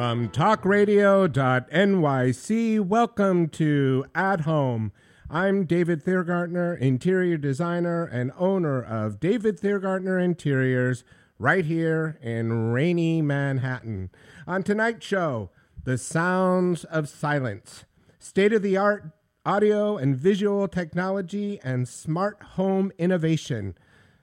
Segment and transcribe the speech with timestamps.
[0.00, 4.92] From talkradio.nyc, welcome to At Home.
[5.28, 11.04] I'm David Thiergartner, interior designer and owner of David Thiergartner Interiors,
[11.38, 14.08] right here in rainy Manhattan.
[14.46, 15.50] On tonight's show,
[15.84, 17.84] the sounds of silence,
[18.18, 19.04] state of the art
[19.44, 23.76] audio and visual technology, and smart home innovation.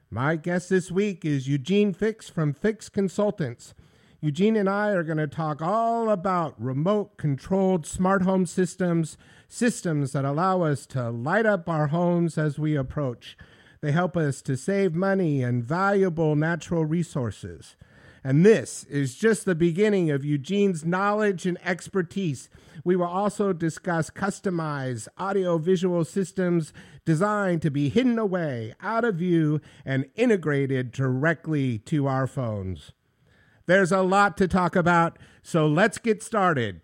[0.10, 3.76] My guest this week is Eugene Fix from Fix Consultants.
[4.20, 9.16] Eugene and I are going to talk all about remote controlled smart home systems,
[9.48, 13.38] systems that allow us to light up our homes as we approach.
[13.80, 17.76] They help us to save money and valuable natural resources.
[18.24, 22.50] And this is just the beginning of Eugene's knowledge and expertise.
[22.84, 26.74] We will also discuss customized audio visual systems
[27.06, 32.94] designed to be hidden away, out of view, and integrated directly to our phones.
[33.68, 36.80] There's a lot to talk about, so let's get started.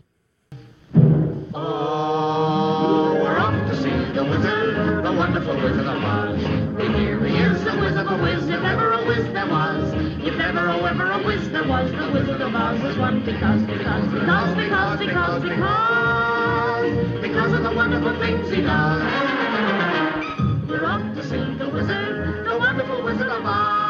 [1.56, 6.42] Oh, we're off to see the wizard, the wonderful wizard of Oz.
[6.42, 9.94] Here he is, the wizard of Wiz, if ever a whiz there was.
[10.28, 13.62] If ever, oh, ever a whiz there was, the wizard of Oz is one because,
[13.64, 19.02] because, because, because, because, because, because of the wonderful things he does.
[20.68, 23.83] We're off to see the wizard, the wonderful wizard of Oz.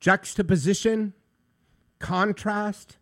[0.00, 1.12] Juxtaposition,
[1.98, 2.96] contrast,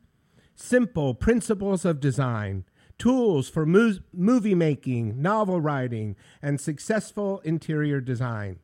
[0.57, 2.65] simple principles of design,
[2.99, 8.59] tools for mu- movie making, novel writing, and successful interior design.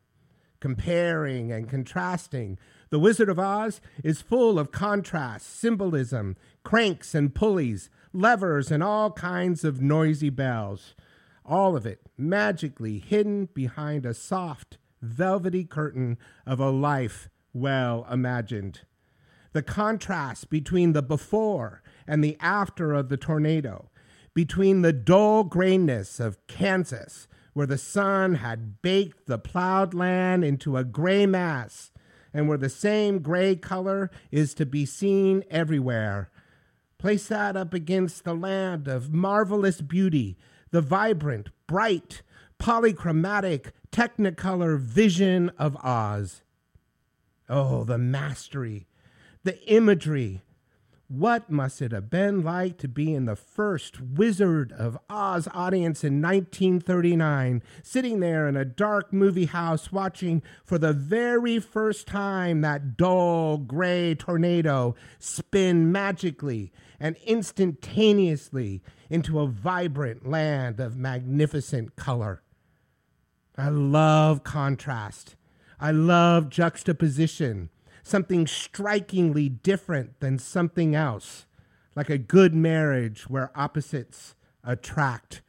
[0.59, 2.59] Comparing and contrasting,
[2.89, 9.11] The Wizard of Oz is full of contrast, symbolism, cranks and pulleys, levers, and all
[9.11, 10.93] kinds of noisy bells.
[11.45, 18.81] All of it magically hidden behind a soft, velvety curtain of a life well imagined
[19.55, 23.89] the contrast between the before and the after of the tornado,
[24.33, 30.75] between the dull grayness of Kansas, where the sun had baked the plowed land into
[30.75, 31.93] a gray mass,
[32.33, 36.29] and where the same gray color is to be seen everywhere.
[36.97, 40.37] Place that up against the land of marvelous beauty,
[40.71, 42.23] the vibrant, bright,
[42.59, 46.41] polychromatic, technicolor vision of Oz.
[47.47, 48.87] Oh, the mastery,
[49.43, 50.41] the imagery.
[51.07, 56.03] What must it have been like to be in the first Wizard of Oz audience
[56.03, 62.61] in 1939, sitting there in a dark movie house watching for the very first time
[62.61, 72.41] that dull gray tornado spin magically and instantaneously into a vibrant land of magnificent color?
[73.55, 75.35] I love contrast.
[75.79, 77.69] I love juxtaposition,
[78.03, 81.45] something strikingly different than something else,
[81.95, 85.41] like a good marriage where opposites attract,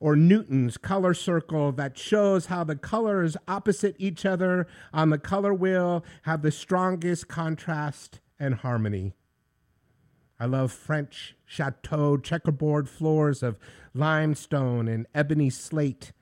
[0.00, 5.54] or Newton's color circle that shows how the colors opposite each other on the color
[5.54, 9.12] wheel have the strongest contrast and harmony.
[10.40, 13.58] I love French chateau checkerboard floors of
[13.92, 16.12] limestone and ebony slate.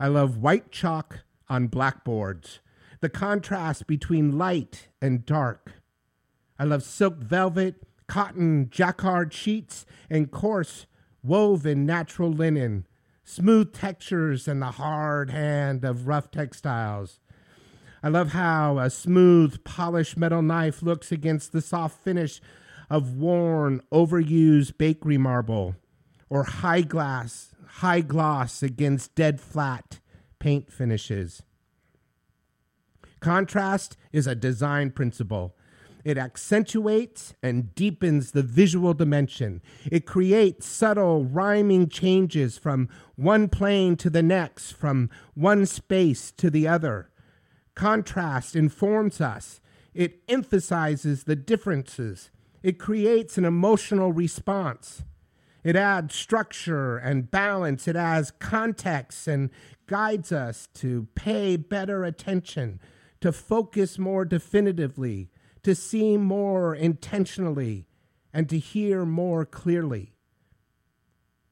[0.00, 2.58] I love white chalk on blackboards,
[3.02, 5.72] the contrast between light and dark.
[6.56, 10.86] I love silk velvet, cotton jacquard sheets, and coarse
[11.20, 12.86] woven natural linen,
[13.24, 17.18] smooth textures and the hard hand of rough textiles.
[18.04, 22.40] I love how a smooth, polished metal knife looks against the soft finish
[22.88, 25.74] of worn, overused bakery marble,
[26.30, 29.98] or high glass, high gloss against dead flat
[30.38, 31.42] paint finishes.
[33.22, 35.54] Contrast is a design principle.
[36.04, 39.62] It accentuates and deepens the visual dimension.
[39.84, 46.50] It creates subtle rhyming changes from one plane to the next, from one space to
[46.50, 47.10] the other.
[47.76, 49.60] Contrast informs us.
[49.94, 52.30] It emphasizes the differences.
[52.64, 55.04] It creates an emotional response.
[55.62, 57.86] It adds structure and balance.
[57.86, 59.50] It adds context and
[59.86, 62.80] guides us to pay better attention,
[63.22, 65.30] to focus more definitively,
[65.62, 67.86] to see more intentionally,
[68.32, 70.16] and to hear more clearly.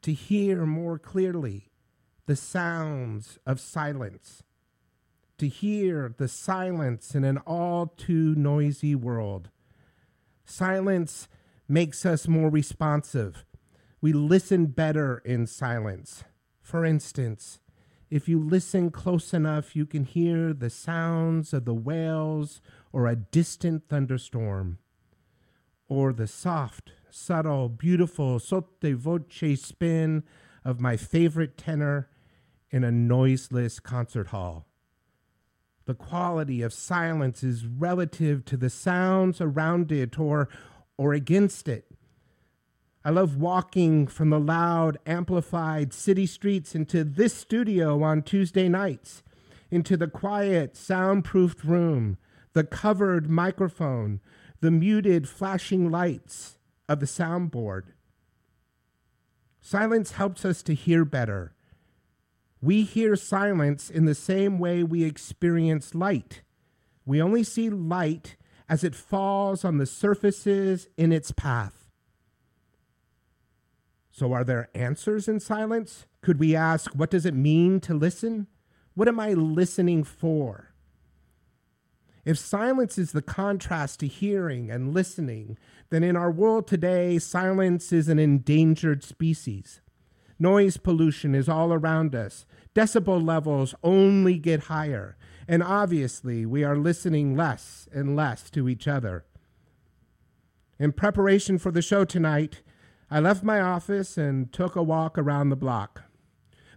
[0.02, 1.70] To hear more clearly
[2.26, 4.42] the sounds of silence.
[5.38, 9.50] To hear the silence in an all too noisy world.
[10.44, 11.28] Silence
[11.68, 13.44] makes us more responsive.
[14.00, 16.24] We listen better in silence.
[16.60, 17.59] For instance,
[18.10, 22.60] if you listen close enough, you can hear the sounds of the whales
[22.92, 24.78] or a distant thunderstorm,
[25.88, 30.24] or the soft, subtle, beautiful sotto voce spin
[30.64, 32.08] of my favorite tenor
[32.70, 34.66] in a noiseless concert hall.
[35.86, 40.48] The quality of silence is relative to the sounds around it or,
[40.96, 41.89] or against it.
[43.02, 49.22] I love walking from the loud, amplified city streets into this studio on Tuesday nights,
[49.70, 52.18] into the quiet, soundproofed room,
[52.52, 54.20] the covered microphone,
[54.60, 56.58] the muted, flashing lights
[56.90, 57.84] of the soundboard.
[59.62, 61.54] Silence helps us to hear better.
[62.60, 66.42] We hear silence in the same way we experience light.
[67.06, 68.36] We only see light
[68.68, 71.79] as it falls on the surfaces in its path.
[74.20, 76.04] So, are there answers in silence?
[76.20, 78.48] Could we ask, what does it mean to listen?
[78.92, 80.74] What am I listening for?
[82.26, 85.56] If silence is the contrast to hearing and listening,
[85.88, 89.80] then in our world today, silence is an endangered species.
[90.38, 92.44] Noise pollution is all around us.
[92.74, 95.16] Decibel levels only get higher.
[95.48, 99.24] And obviously, we are listening less and less to each other.
[100.78, 102.60] In preparation for the show tonight,
[103.10, 106.04] I left my office and took a walk around the block.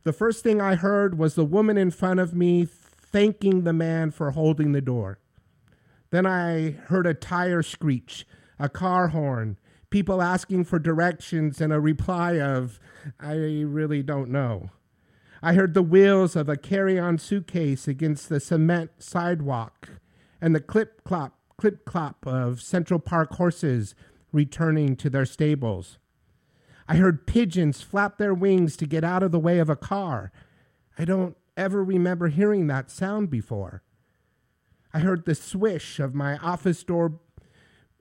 [0.03, 4.09] The first thing I heard was the woman in front of me thanking the man
[4.09, 5.19] for holding the door.
[6.09, 8.25] Then I heard a tire screech,
[8.57, 9.59] a car horn,
[9.91, 12.79] people asking for directions, and a reply of,
[13.19, 14.71] I really don't know.
[15.43, 19.89] I heard the wheels of a carry on suitcase against the cement sidewalk
[20.41, 23.93] and the clip clop, clip clop of Central Park horses
[24.31, 25.99] returning to their stables.
[26.87, 30.31] I heard pigeons flap their wings to get out of the way of a car.
[30.97, 33.83] I don't ever remember hearing that sound before.
[34.93, 37.19] I heard the swish of my office door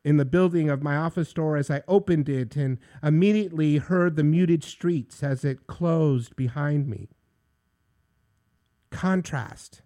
[0.04, 4.24] in the building of my office door as I opened it and immediately heard the
[4.24, 7.08] muted streets as it closed behind me.
[8.90, 9.82] Contrast.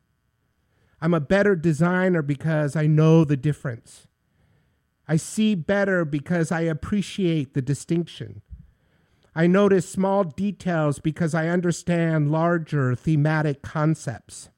[1.01, 4.09] I'm a better designer because I know the difference.
[5.07, 8.43] I see better because I appreciate the distinction.
[9.39, 14.49] I notice small details because I understand larger thematic concepts.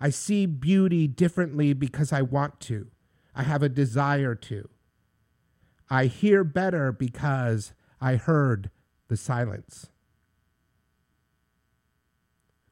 [0.00, 2.86] I see beauty differently because I want to.
[3.34, 4.70] I have a desire to.
[5.90, 8.70] I hear better because I heard
[9.08, 9.90] the silence.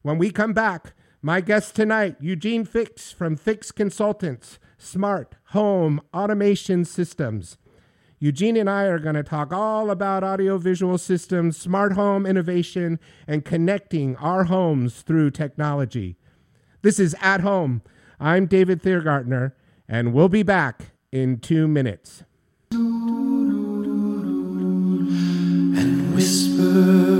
[0.01, 6.85] When we come back, my guest tonight, Eugene Fix from Fix Consultants, Smart Home Automation
[6.85, 7.59] Systems.
[8.19, 13.43] Eugene and I are going to talk all about audiovisual systems, smart home innovation, and
[13.43, 16.15] connecting our homes through technology.
[16.81, 17.81] This is At Home.
[18.19, 19.51] I'm David Thiergartner,
[19.87, 22.23] and we'll be back in two minutes.
[25.77, 27.14] and whispered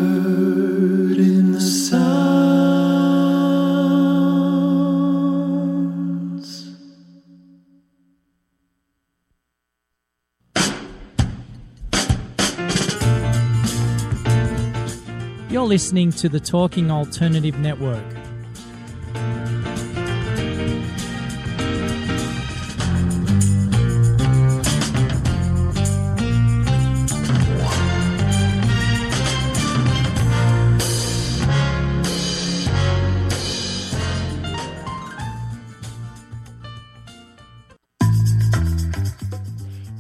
[15.66, 18.04] listening to the Talking Alternative Network.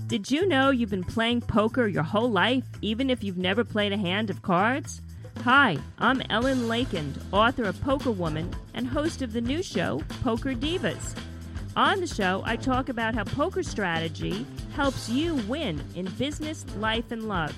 [0.07, 3.91] Did you know you've been playing poker your whole life, even if you've never played
[3.91, 5.01] a hand of cards?
[5.45, 10.55] Hi, I'm Ellen Leikind, author of Poker Woman and host of the new show, Poker
[10.55, 11.15] Divas.
[11.75, 17.11] On the show, I talk about how poker strategy helps you win in business, life,
[17.11, 17.55] and love.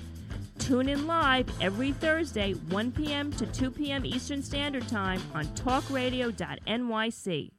[0.58, 3.32] Tune in live every Thursday, 1 p.m.
[3.32, 4.04] to 2 p.m.
[4.04, 7.50] Eastern Standard Time on talkradio.nyc.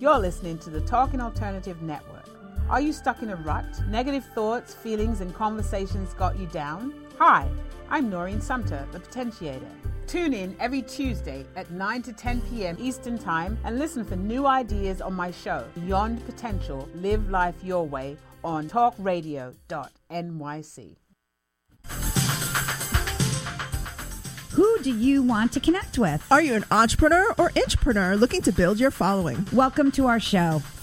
[0.00, 2.28] You're listening to the Talking Alternative Network.
[2.68, 3.66] Are you stuck in a rut?
[3.86, 6.99] Negative thoughts, feelings, and conversations got you down?
[7.22, 7.46] Hi,
[7.90, 9.68] I'm Noreen Sumter, the Potentiator.
[10.06, 12.78] Tune in every Tuesday at 9 to 10 p.m.
[12.80, 17.86] Eastern Time and listen for new ideas on my show, Beyond Potential Live Life Your
[17.86, 20.96] Way, on talkradio.nyc.
[24.52, 26.24] Who do you want to connect with?
[26.32, 29.46] Are you an entrepreneur or intrapreneur looking to build your following?
[29.52, 30.62] Welcome to our show.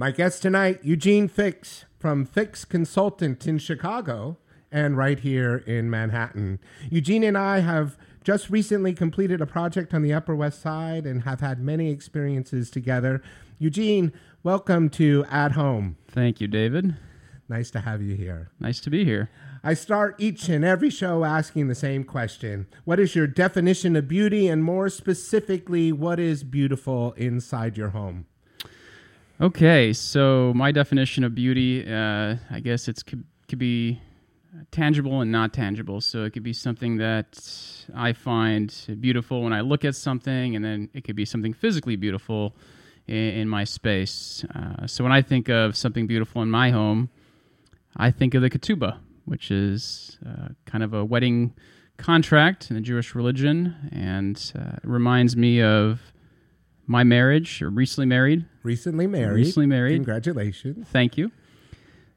[0.00, 4.36] My guest tonight, Eugene Fix from Fix Consultant in Chicago
[4.70, 6.60] and right here in Manhattan.
[6.88, 11.24] Eugene and I have just recently completed a project on the Upper West Side and
[11.24, 13.20] have had many experiences together.
[13.58, 14.12] Eugene,
[14.44, 15.96] welcome to At Home.
[16.06, 16.94] Thank you, David.
[17.48, 18.52] Nice to have you here.
[18.60, 19.30] Nice to be here.
[19.64, 24.06] I start each and every show asking the same question What is your definition of
[24.06, 24.46] beauty?
[24.46, 28.27] And more specifically, what is beautiful inside your home?
[29.40, 34.00] Okay, so my definition of beauty, uh, I guess it's could, could be
[34.72, 36.00] tangible and not tangible.
[36.00, 37.40] So it could be something that
[37.94, 41.94] I find beautiful when I look at something, and then it could be something physically
[41.94, 42.56] beautiful
[43.06, 44.44] in, in my space.
[44.52, 47.08] Uh, so when I think of something beautiful in my home,
[47.96, 51.54] I think of the ketubah, which is uh, kind of a wedding
[51.96, 56.00] contract in the Jewish religion, and uh, it reminds me of
[56.88, 58.46] my marriage, or recently married.
[58.64, 59.36] Recently married.
[59.36, 59.96] Recently married.
[59.96, 60.88] Congratulations.
[60.88, 61.30] Thank you.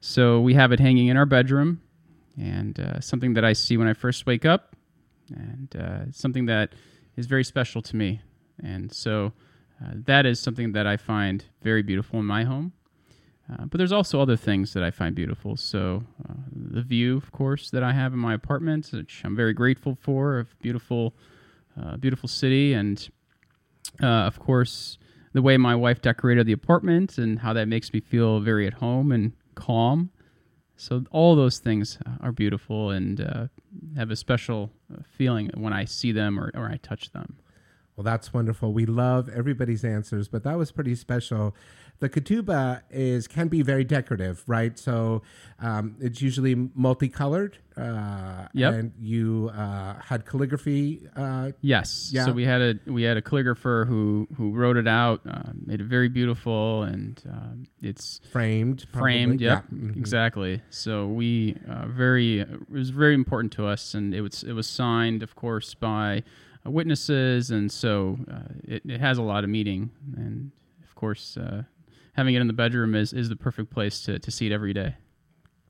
[0.00, 1.80] So we have it hanging in our bedroom,
[2.36, 4.74] and uh, something that I see when I first wake up,
[5.28, 6.72] and uh, something that
[7.16, 8.22] is very special to me.
[8.62, 9.32] And so
[9.80, 12.72] uh, that is something that I find very beautiful in my home.
[13.52, 15.56] Uh, but there's also other things that I find beautiful.
[15.56, 19.52] So uh, the view, of course, that I have in my apartment, which I'm very
[19.52, 21.14] grateful for, a beautiful,
[21.78, 23.06] uh, beautiful city, and
[24.02, 24.98] uh, of course,
[25.32, 28.74] the way my wife decorated the apartment and how that makes me feel very at
[28.74, 30.10] home and calm.
[30.76, 33.46] So all those things are beautiful and uh,
[33.96, 37.38] have a special uh, feeling when I see them or, or I touch them.
[37.96, 38.72] Well, that's wonderful.
[38.72, 41.54] We love everybody's answers, but that was pretty special.
[41.98, 44.76] The ketubah is can be very decorative, right?
[44.78, 45.22] So
[45.60, 47.58] um, it's usually multicolored.
[47.76, 48.74] Uh, Yep.
[48.74, 51.06] And you uh, had calligraphy.
[51.14, 52.10] Uh, Yes.
[52.12, 52.24] Yeah.
[52.24, 55.80] So we had a we had a calligrapher who who wrote it out, uh, made
[55.80, 58.86] it very beautiful, and um, it's framed.
[58.90, 59.12] probably.
[59.12, 59.40] framed.
[59.40, 59.64] Yep.
[59.70, 59.78] Yeah.
[59.78, 59.96] Mhm.
[59.96, 60.60] Exactly.
[60.70, 64.66] So we uh, very it was very important to us, and it was it was
[64.66, 69.50] signed, of course, by uh, witnesses, and so uh, it, it has a lot of
[69.50, 70.52] meaning, and
[70.84, 71.36] of course.
[71.36, 71.62] Uh,
[72.14, 74.74] Having it in the bedroom is, is the perfect place to, to see it every
[74.74, 74.96] day.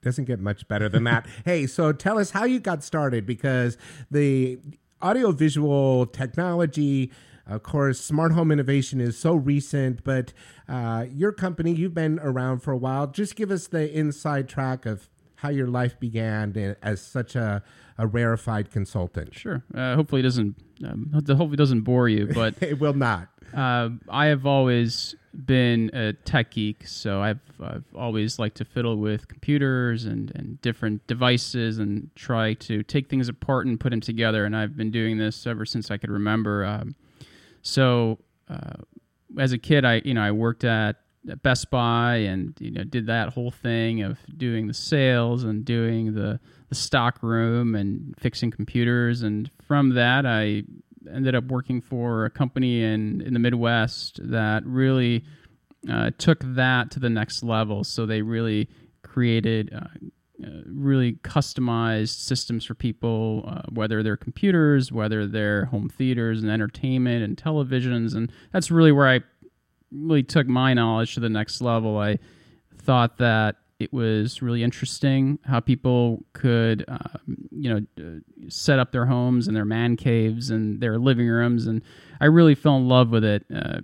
[0.03, 1.27] Doesn't get much better than that.
[1.45, 3.79] hey, so tell us how you got started because
[4.11, 4.59] the
[5.01, 7.13] audiovisual technology,
[7.47, 10.33] of course, smart home innovation is so recent, but
[10.69, 13.07] uh, your company, you've been around for a while.
[13.07, 15.09] Just give us the inside track of
[15.43, 17.63] how your life began as such a,
[17.99, 19.35] a rarefied consultant.
[19.35, 19.65] Sure.
[19.75, 20.55] Uh, hopefully, it doesn't.
[20.87, 23.29] Um, hopefully, it doesn't bore you, but it will not.
[23.53, 28.97] Uh, I have always been a tech geek, so I've, I've always liked to fiddle
[28.97, 34.01] with computers and, and different devices and try to take things apart and put them
[34.01, 34.45] together.
[34.45, 36.65] And I've been doing this ever since I could remember.
[36.65, 36.95] Um,
[37.63, 38.75] so uh,
[39.39, 42.85] as a kid, I you know I worked at at Best Buy and you know
[42.85, 48.15] did that whole thing of doing the sales and doing the the stock room and
[48.19, 50.65] fixing computers and from that I
[51.13, 55.25] ended up working for a company in in the Midwest that really
[55.89, 58.69] uh, took that to the next level so they really
[59.03, 59.87] created uh,
[60.45, 66.51] uh, really customized systems for people, uh, whether they're computers, whether they're home theaters and
[66.51, 68.15] entertainment and televisions.
[68.17, 69.21] And that's really where I
[69.93, 71.99] really took my knowledge to the next level.
[71.99, 72.19] I
[72.77, 77.19] thought that it was really interesting how people could, uh,
[77.51, 81.67] you know, set up their homes and their man caves and their living rooms.
[81.67, 81.83] And
[82.21, 83.45] I really fell in love with it.
[83.55, 83.81] Uh,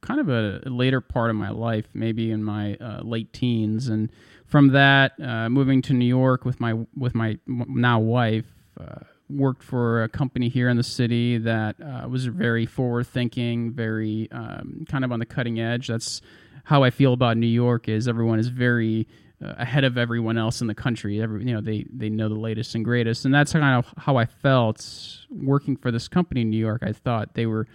[0.00, 3.88] kind of a, a later part of my life, maybe in my uh, late teens,
[3.88, 4.10] and
[4.46, 8.44] from that, uh, moving to New York with my with my now wife,
[8.78, 9.00] uh,
[9.32, 14.28] worked for a company here in the city that uh, was very forward thinking, very
[14.32, 15.88] um, kind of on the cutting edge.
[15.88, 16.20] That's
[16.64, 17.88] how I feel about New York.
[17.88, 19.08] Is everyone is very
[19.42, 21.20] uh, ahead of everyone else in the country.
[21.20, 24.16] Every you know they they know the latest and greatest, and that's kind of how
[24.16, 24.86] I felt
[25.30, 26.82] working for this company in New York.
[26.84, 27.66] I thought they were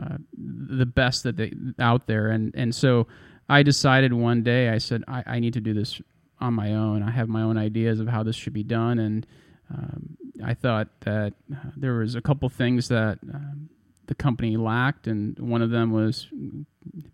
[0.00, 3.06] uh, the best that they out there, and and so
[3.48, 6.00] I decided one day I said I, I need to do this
[6.40, 7.02] on my own.
[7.02, 9.26] I have my own ideas of how this should be done, and
[9.74, 13.68] um, I thought that uh, there was a couple things that um,
[14.06, 16.28] the company lacked, and one of them was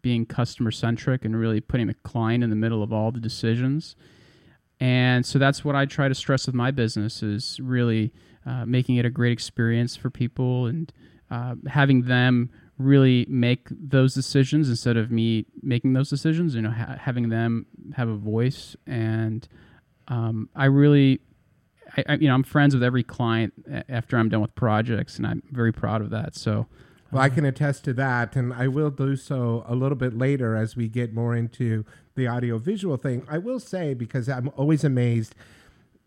[0.02, 3.97] being customer centric and really putting the client in the middle of all the decisions.
[4.81, 8.12] And so that's what I try to stress with my business is really
[8.47, 10.93] uh, making it a great experience for people and
[11.31, 16.54] uh, having them really make those decisions instead of me making those decisions.
[16.54, 17.66] You know, ha- having them
[17.97, 19.47] have a voice, and
[20.09, 21.21] um, I really,
[21.96, 23.52] I, I, you know, I'm friends with every client
[23.88, 26.34] after I'm done with projects, and I'm very proud of that.
[26.34, 26.66] So.
[27.12, 30.56] Well, I can attest to that, and I will do so a little bit later
[30.56, 31.84] as we get more into
[32.16, 33.24] the audio visual thing.
[33.28, 35.36] I will say, because I'm always amazed,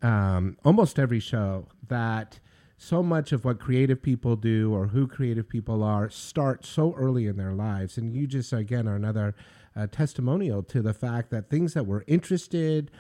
[0.02, 2.40] um, almost every show, that
[2.78, 7.26] so much of what creative people do or who creative people are start so early
[7.26, 7.98] in their lives.
[7.98, 9.34] And you just, again, are another
[9.78, 12.98] uh, testimonial to the fact that things that we're interested in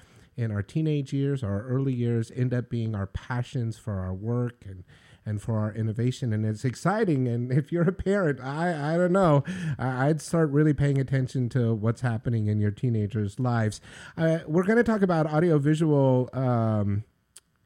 [0.52, 4.84] our teenage years, our early years, end up being our passions for our work and
[5.28, 6.32] and for our innovation.
[6.32, 7.28] And it's exciting.
[7.28, 9.44] And if you're a parent, I, I don't know,
[9.78, 13.82] I'd start really paying attention to what's happening in your teenagers' lives.
[14.18, 17.04] Uh, we're going to talk about audiovisual um,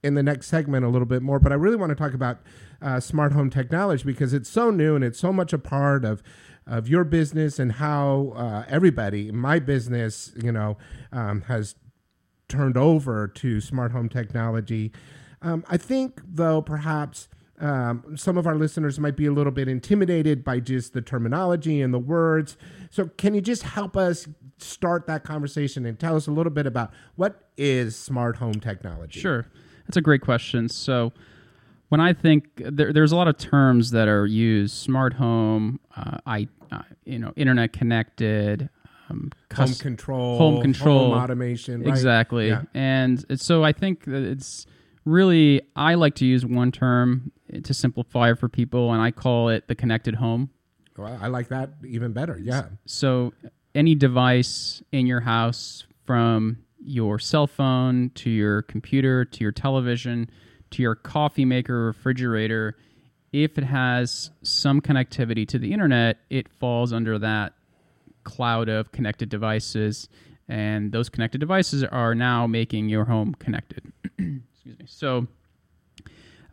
[0.04, 2.40] in the next segment a little bit more, but I really want to talk about
[2.82, 6.24] uh, smart home technology because it's so new and it's so much a part of
[6.68, 10.78] of your business and how uh, everybody, my business, you know,
[11.12, 11.76] um, has
[12.52, 14.92] turned over to smart home technology.
[15.42, 17.30] Um, I think, though, perhaps
[17.60, 21.82] um, some of our listeners might be a little bit intimidated by just the terminology
[21.82, 22.58] and the words.
[22.90, 24.28] So, can you just help us
[24.58, 29.20] start that conversation and tell us a little bit about what is smart home technology?
[29.20, 29.48] Sure,
[29.88, 30.70] that's a great question.
[30.70, 31.14] So,
[31.90, 36.18] when I think there, there's a lot of terms that are used: smart home, uh,
[36.26, 38.70] I, uh, you know, internet connected,
[39.10, 41.90] um, home control, home control, home automation, right?
[41.90, 42.50] exactly.
[42.50, 42.64] Yeah.
[42.74, 44.66] And so I think that it's
[45.06, 47.32] really I like to use one term
[47.64, 50.50] to simplify it for people, and I call it the connected home.
[50.98, 52.40] Well, I like that even better.
[52.42, 52.66] Yeah.
[52.86, 53.34] So
[53.74, 60.30] any device in your house, from your cell phone to your computer to your television
[60.72, 62.76] to your coffee maker, refrigerator,
[63.32, 67.54] if it has some connectivity to the internet, it falls under that
[68.24, 70.10] cloud of connected devices.
[70.48, 73.92] And those connected devices are now making your home connected.
[74.20, 74.86] Excuse me.
[74.86, 75.28] So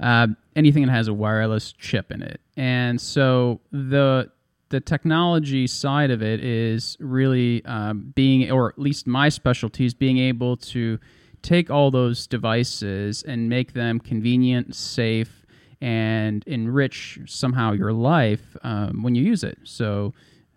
[0.00, 2.40] uh, anything that has a wireless chip in it.
[2.56, 4.30] And so the
[4.70, 9.94] the technology side of it is really um, being, or at least my specialty is
[9.94, 10.98] being able to
[11.40, 15.46] take all those devices and make them convenient, safe,
[15.80, 19.58] and enrich somehow your life um, when you use it.
[19.64, 20.12] So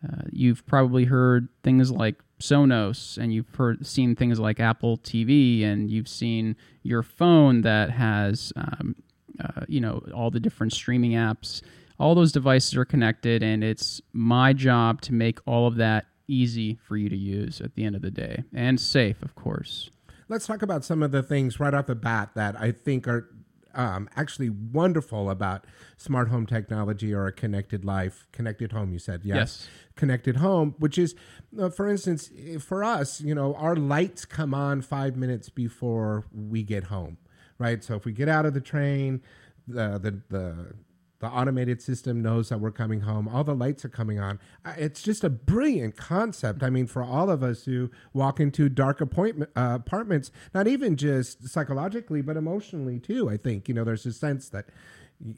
[0.07, 5.63] uh, you've probably heard things like Sonos, and you've heard seen things like Apple TV,
[5.63, 8.95] and you've seen your phone that has um,
[9.39, 11.61] uh, you know all the different streaming apps.
[11.99, 16.79] All those devices are connected and it's my job to make all of that easy
[16.81, 19.91] for you to use at the end of the day and safe of course.
[20.27, 23.29] Let's talk about some of the things right off the bat that I think are
[23.73, 25.65] um, actually wonderful about
[25.97, 28.91] smart home technology or a connected life, connected home.
[28.91, 29.67] You said yes, Yes.
[29.95, 31.15] connected home, which is,
[31.59, 32.29] uh, for instance,
[32.59, 37.17] for us, you know, our lights come on five minutes before we get home,
[37.59, 37.83] right?
[37.83, 39.21] So if we get out of the train,
[39.67, 40.73] the the the
[41.21, 43.27] the automated system knows that we're coming home.
[43.27, 44.39] All the lights are coming on.
[44.65, 46.63] Uh, It's just a brilliant concept.
[46.63, 50.97] I mean, for all of us who walk into dark appointment uh, apartments, not even
[50.97, 53.29] just psychologically, but emotionally too.
[53.29, 54.65] I think you know there's a sense that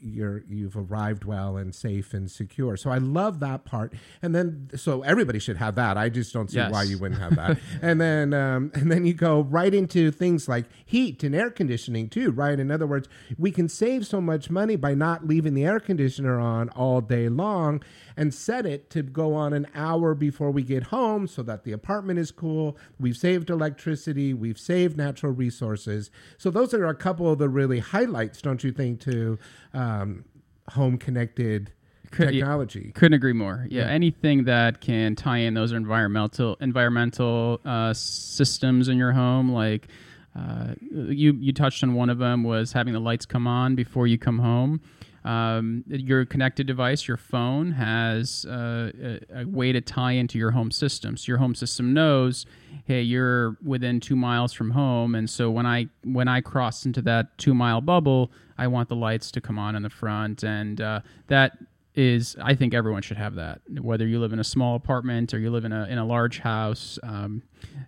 [0.00, 2.76] you're you've arrived well and safe and secure.
[2.76, 3.92] So I love that part.
[4.22, 5.96] And then so everybody should have that.
[5.96, 6.72] I just don't see Yes.
[6.72, 7.58] why you wouldn't have that.
[7.82, 12.08] and then um, and then you go right into things like heat and air conditioning
[12.08, 12.58] too, right?
[12.58, 16.38] In other words, we can save so much money by not leaving the air conditioner
[16.40, 17.82] on all day long
[18.16, 21.72] and set it to go on an hour before we get home so that the
[21.72, 22.76] apartment is cool.
[22.98, 26.10] We've saved electricity, we've saved natural resources.
[26.38, 29.38] So those are a couple of the really highlights, don't you think, to
[29.74, 30.24] um,
[30.70, 31.70] home connected
[32.12, 32.92] technology.
[32.94, 33.90] couldn't agree more yeah, Yeah.
[33.90, 39.88] anything that can tie in those environmental environmental uh, systems in your home like
[40.36, 44.06] uh, you you touched on one of them was having the lights come on before
[44.06, 44.80] you come home
[45.24, 50.50] um, your connected device, your phone, has uh, a, a way to tie into your
[50.50, 51.16] home system.
[51.16, 52.44] So your home system knows,
[52.84, 57.00] hey, you're within two miles from home, and so when I when I cross into
[57.02, 60.80] that two mile bubble, I want the lights to come on in the front, and
[60.80, 61.56] uh, that
[61.94, 65.38] is I think everyone should have that, whether you live in a small apartment or
[65.38, 67.42] you live in a in a large house, um,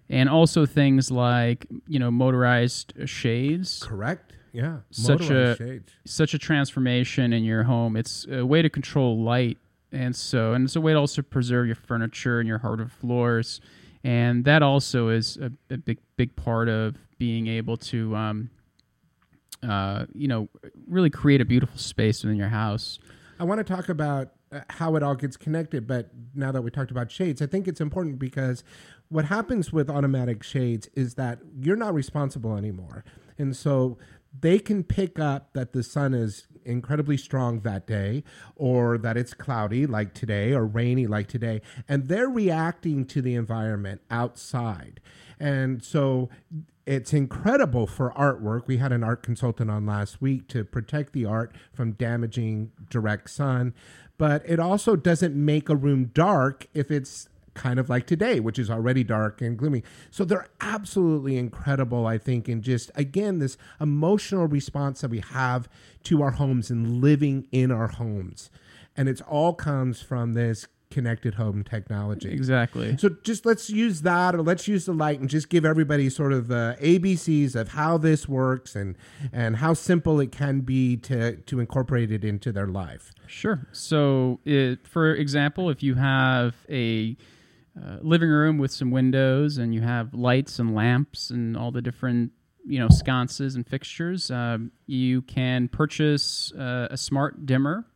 [0.08, 3.82] and also things like you know motorized shades.
[3.82, 4.32] Correct.
[4.56, 4.78] Yeah.
[4.90, 5.92] Such a shades.
[6.06, 7.94] such a transformation in your home.
[7.94, 9.58] It's a way to control light
[9.92, 13.60] and so and it's a way to also preserve your furniture and your hardwood floors,
[14.02, 18.50] and that also is a, a big big part of being able to, um,
[19.62, 20.48] uh, you know,
[20.88, 22.98] really create a beautiful space within your house.
[23.38, 26.70] I want to talk about uh, how it all gets connected, but now that we
[26.70, 28.64] talked about shades, I think it's important because
[29.08, 33.04] what happens with automatic shades is that you're not responsible anymore.
[33.38, 33.98] And so
[34.40, 38.24] they can pick up that the sun is incredibly strong that day
[38.56, 43.34] or that it's cloudy like today or rainy like today and they're reacting to the
[43.34, 45.00] environment outside.
[45.38, 46.28] And so
[46.86, 48.66] it's incredible for artwork.
[48.66, 53.30] We had an art consultant on last week to protect the art from damaging direct
[53.30, 53.74] sun
[54.18, 58.58] but it also doesn't make a room dark if it's kind of like today, which
[58.58, 59.82] is already dark and gloomy.
[60.10, 65.68] So they're absolutely incredible, I think, in just, again, this emotional response that we have
[66.04, 68.50] to our homes and living in our homes.
[68.96, 72.30] And it's all comes from this connected home technology.
[72.30, 72.96] Exactly.
[72.96, 76.32] So just let's use that or let's use the light and just give everybody sort
[76.32, 78.96] of the ABCs of how this works and
[79.32, 83.12] and how simple it can be to to incorporate it into their life.
[83.26, 83.66] Sure.
[83.72, 87.16] So, it, for example, if you have a
[87.80, 91.82] uh, living room with some windows and you have lights and lamps and all the
[91.82, 92.32] different
[92.66, 94.30] you know sconces and fixtures.
[94.30, 97.86] Um, you can purchase uh, a smart dimmer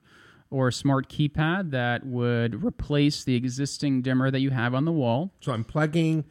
[0.50, 4.92] or a smart keypad that would replace the existing dimmer that you have on the
[4.92, 5.32] wall.
[5.40, 6.24] So i'm plugging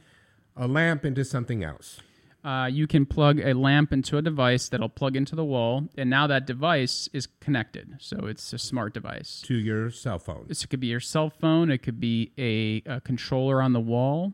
[0.55, 2.01] a lamp into something else
[2.43, 6.09] uh, you can plug a lamp into a device that'll plug into the wall, and
[6.09, 7.97] now that device is connected.
[7.99, 10.45] So it's a smart device to your cell phone.
[10.47, 11.69] This could be your cell phone.
[11.69, 14.33] It could be a, a controller on the wall,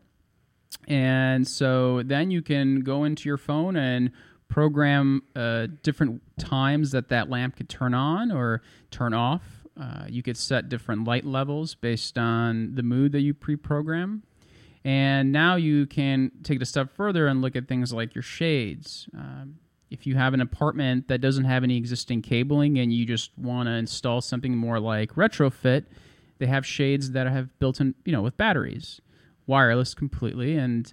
[0.86, 4.12] and so then you can go into your phone and
[4.48, 9.42] program uh, different times that that lamp could turn on or turn off.
[9.78, 14.22] Uh, you could set different light levels based on the mood that you pre-program.
[14.86, 18.22] And now you can take it a step further and look at things like your
[18.22, 19.08] shades.
[19.18, 19.56] Um,
[19.90, 23.66] if you have an apartment that doesn't have any existing cabling and you just want
[23.66, 25.86] to install something more like retrofit,
[26.38, 29.00] they have shades that have built in, you know, with batteries,
[29.48, 30.92] wireless completely, and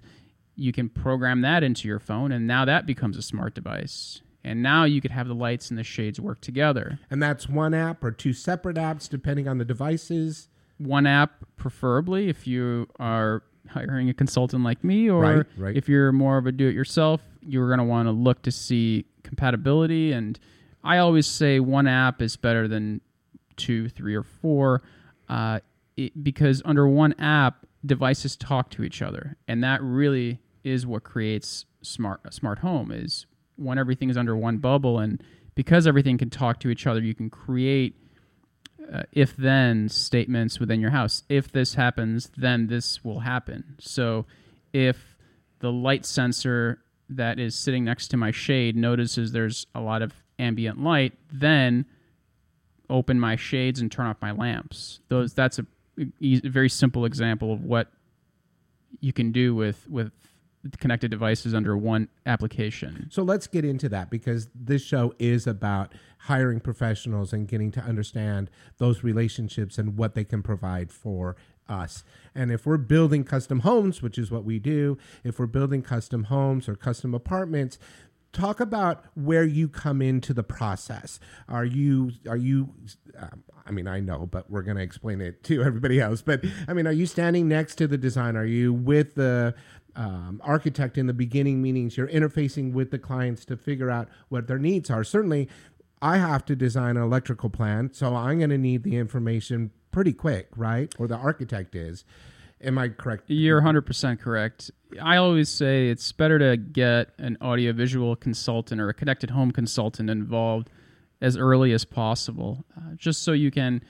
[0.56, 4.22] you can program that into your phone, and now that becomes a smart device.
[4.42, 6.98] And now you could have the lights and the shades work together.
[7.10, 10.48] And that's one app or two separate apps, depending on the devices.
[10.78, 15.76] One app, preferably, if you are hiring a consultant like me, or right, right.
[15.76, 20.12] if you're more of a do-it-yourself, you're going to want to look to see compatibility.
[20.12, 20.38] And
[20.82, 23.00] I always say one app is better than
[23.56, 24.82] two, three, or four,
[25.28, 25.60] uh,
[25.96, 31.04] it, because under one app, devices talk to each other, and that really is what
[31.04, 32.90] creates smart a smart home.
[32.90, 35.22] Is when everything is under one bubble, and
[35.54, 37.94] because everything can talk to each other, you can create
[38.92, 41.22] uh, if then statements within your house.
[41.28, 43.76] If this happens, then this will happen.
[43.78, 44.26] So
[44.72, 45.16] if
[45.60, 50.12] the light sensor that is sitting next to my shade notices there's a lot of
[50.38, 51.86] ambient light, then
[52.90, 55.00] open my shades and turn off my lamps.
[55.08, 55.66] Those that's a,
[56.22, 57.88] a very simple example of what
[59.00, 60.12] you can do with with
[60.78, 63.08] connected devices under one application.
[63.10, 65.92] So let's get into that because this show is about
[66.24, 71.36] hiring professionals and getting to understand those relationships and what they can provide for
[71.68, 72.04] us.
[72.34, 76.24] And if we're building custom homes, which is what we do, if we're building custom
[76.24, 77.78] homes or custom apartments,
[78.32, 81.20] talk about where you come into the process.
[81.48, 82.70] Are you are you
[83.18, 86.22] um, I mean I know, but we're going to explain it to everybody else.
[86.22, 88.36] But I mean, are you standing next to the design?
[88.36, 89.54] Are you with the
[89.96, 91.96] um, architect in the beginning meetings?
[91.96, 95.04] You're interfacing with the clients to figure out what their needs are.
[95.04, 95.48] Certainly,
[96.04, 100.12] I have to design an electrical plan, so I'm going to need the information pretty
[100.12, 100.94] quick, right?
[100.98, 102.04] Or the architect is.
[102.60, 103.24] Am I correct?
[103.28, 104.70] You're 100% correct.
[105.00, 110.10] I always say it's better to get an audiovisual consultant or a connected home consultant
[110.10, 110.68] involved
[111.22, 113.82] as early as possible, uh, just so you can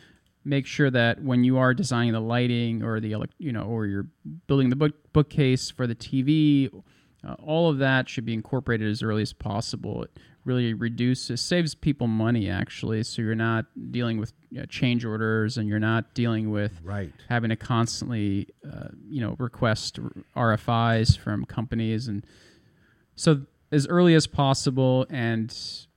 [0.44, 4.06] make sure that when you are designing the lighting or the you know or you're
[4.46, 6.70] building the book bookcase for the TV,
[7.26, 10.04] uh, all of that should be incorporated as early as possible.
[10.04, 10.10] It
[10.44, 15.56] really reduces saves people money actually, so you're not dealing with you know, change orders
[15.56, 17.12] and you're not dealing with right.
[17.28, 19.98] having to constantly uh, you know request
[20.36, 22.24] RFIs from companies and
[23.16, 25.54] so as early as possible and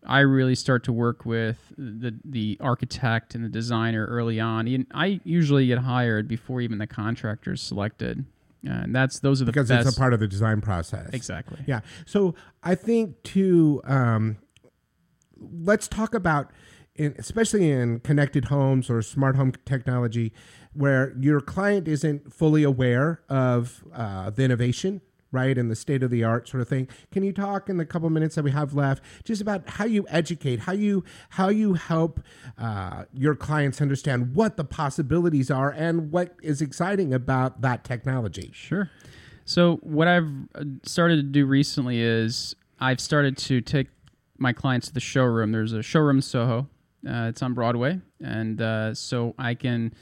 [0.07, 4.88] I really start to work with the the architect and the designer early on.
[4.93, 8.25] I usually get hired before even the contractor is selected.
[8.63, 9.88] And that's those are the because best.
[9.88, 11.10] it's a part of the design process.
[11.13, 11.60] Exactly.
[11.67, 11.82] Yeah.
[12.06, 13.82] So I think too.
[13.86, 14.38] Um,
[15.39, 16.52] let's talk about
[16.96, 20.34] in, especially in connected homes or smart home technology,
[20.74, 26.11] where your client isn't fully aware of uh, the innovation, right, and the state of
[26.11, 26.87] the art sort of thing.
[27.11, 30.05] Can you talk in the couple minutes that we have left just about how you
[30.09, 32.19] educate, how you how you help
[32.57, 38.51] uh, your clients understand what the possibilities are and what is exciting about that technology?
[38.53, 38.89] Sure.
[39.45, 43.87] So what I've uh, started to do recently is I've started to take
[44.37, 45.51] my clients to the showroom.
[45.51, 46.67] There's a showroom Soho.
[47.07, 49.93] Uh, it's on Broadway, and uh, so I can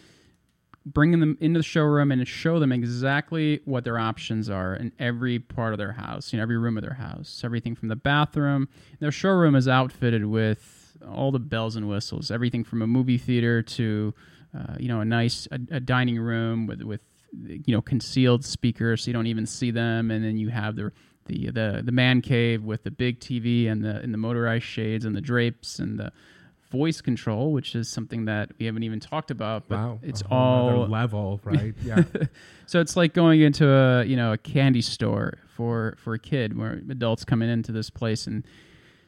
[0.86, 5.40] bring them into the showroom and show them exactly what their options are in every
[5.40, 8.68] part of their house, you know, every room of their house, everything from the bathroom.
[9.00, 13.62] Their showroom is outfitted with all the bells and whistles, everything from a movie theater
[13.64, 14.14] to,
[14.58, 17.02] uh, you know, a nice a, a dining room with with
[17.42, 20.92] you know concealed speakers so you don't even see them, and then you have the
[21.26, 25.04] the the the man cave with the big TV and the and the motorized shades
[25.04, 26.12] and the drapes and the
[26.76, 29.68] voice control, which is something that we haven't even talked about.
[29.68, 31.74] But Wow, it's a whole nother all level, right?
[31.84, 32.04] Yeah.
[32.66, 36.58] so it's like going into a you know a candy store for for a kid,
[36.58, 38.46] where adults coming into this place and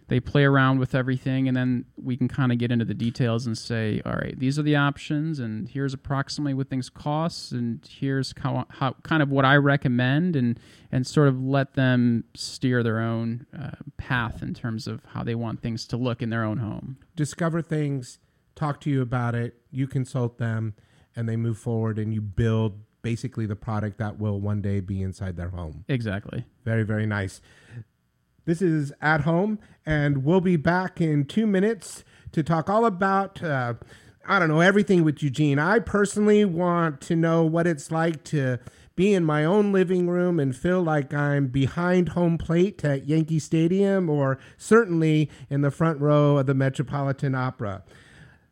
[0.08, 3.46] they play around with everything, and then we can kind of get into the details
[3.46, 7.86] and say, all right, these are the options, and here's approximately what things cost, and
[7.90, 10.60] here's how, how kind of what I recommend, and
[10.92, 15.36] and sort of let them steer their own uh, path in terms of how they
[15.36, 16.98] want things to look in their own home.
[17.16, 18.20] discover things,
[18.56, 20.74] talk to you about it, you consult them,
[21.16, 25.02] and they move forward and you build basically the product that will one day be
[25.02, 25.86] inside their home.
[25.88, 26.46] Exactly.
[26.66, 27.42] Very, very nice.
[28.48, 33.44] This is At Home, and we'll be back in two minutes to talk all about,
[33.44, 33.74] uh,
[34.26, 35.60] I don't know, everything with Eugene.
[35.60, 38.60] I personally want to know what it's like to
[38.96, 43.40] be in my own living room and feel like I'm behind home plate at Yankee
[43.40, 47.84] Stadium or certainly in the front row of the Metropolitan Opera.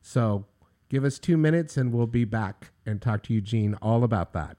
[0.02, 0.46] So
[0.90, 4.58] give us two minutes and we'll be back and talk to Eugene all about that.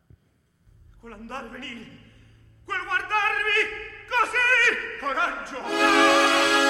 [4.66, 6.65] Sì, coraggio!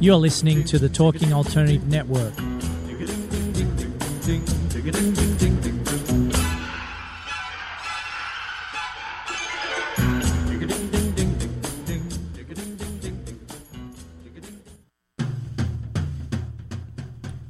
[0.00, 2.34] You're listening to the Talking Alternative Network.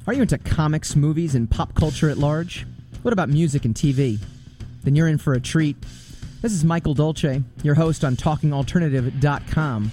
[0.06, 2.66] Are you into comics, movies, and pop culture at large?
[3.02, 4.18] What about music and TV?
[4.82, 5.76] Then you're in for a treat.
[6.42, 9.92] This is Michael Dolce, your host on TalkingAlternative.com.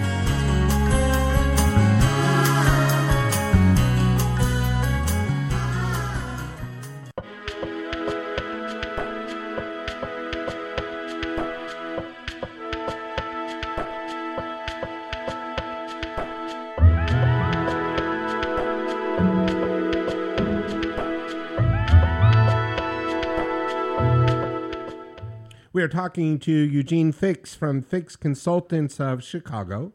[25.73, 29.93] We are talking to Eugene Fiks from Fiks Consultants of Chicago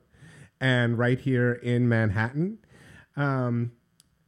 [0.59, 2.61] and right here in Manhattan.
[3.15, 3.73] Um,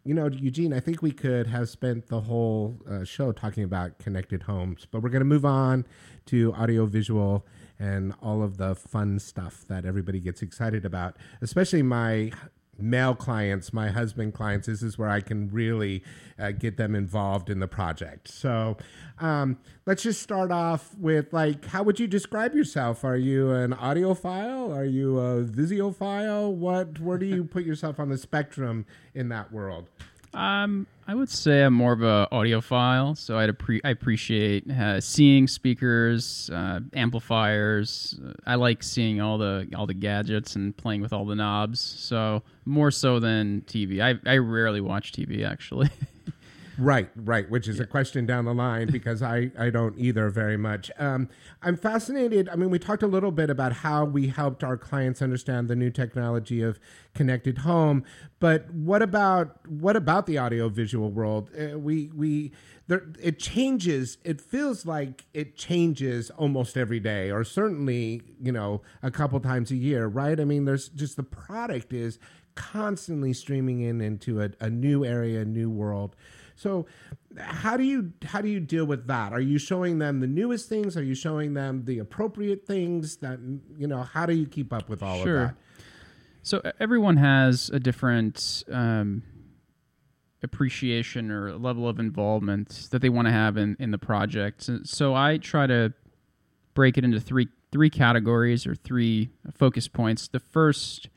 [0.05, 3.99] you know, Eugene, I think we could have spent the whole uh, show talking about
[3.99, 5.87] connected homes, but we're going to move on
[6.27, 7.47] to audiovisual
[7.79, 12.31] and all of the fun stuff that everybody gets excited about, especially my
[12.79, 14.67] male clients, my husband clients.
[14.67, 16.03] This is where I can really
[16.39, 18.29] uh, get them involved in the project.
[18.29, 18.77] So
[19.19, 23.05] um, let's just start off with like, how would you describe yourself?
[23.05, 24.75] Are you an audiophile?
[24.75, 26.53] Are you a visiophile?
[26.53, 27.01] What?
[27.01, 29.89] Where do you put yourself on the spectrum in that world?
[30.35, 35.01] Um, I would say I'm more of a audiophile, so I'd appre- I appreciate uh,
[35.01, 38.19] seeing speakers, uh, amplifiers.
[38.47, 41.81] I like seeing all the all the gadgets and playing with all the knobs.
[41.81, 44.03] So more so than TV.
[44.03, 45.89] I I rarely watch TV actually.
[46.81, 50.57] Right, right, which is a question down the line because I, I don't either very
[50.57, 50.93] much.
[50.97, 51.29] Um,
[51.61, 52.49] I'm fascinated.
[52.49, 55.75] I mean, we talked a little bit about how we helped our clients understand the
[55.75, 56.79] new technology of
[57.15, 58.05] connected home,
[58.39, 61.51] but what about what about the audiovisual world?
[61.59, 62.53] Uh, we we
[62.87, 64.19] there, it changes.
[64.23, 69.73] It feels like it changes almost every day, or certainly you know a couple times
[69.73, 70.39] a year, right?
[70.39, 72.21] I mean, there's just the product is
[72.55, 76.15] constantly streaming in into a, a new area, a new world.
[76.59, 76.87] So
[77.39, 79.33] how do you how do you deal with that?
[79.33, 80.97] Are you showing them the newest things?
[80.97, 83.39] Are you showing them the appropriate things that
[83.79, 85.41] you know, how do you keep up with all Sure.
[85.43, 85.57] of that?
[86.43, 89.23] So everyone has a different um,
[90.43, 94.63] appreciation or level of involvement that they want to have in, in the project.
[94.63, 95.93] So, so I try to
[96.75, 100.27] break it into three three categories or three focus points.
[100.27, 101.09] The first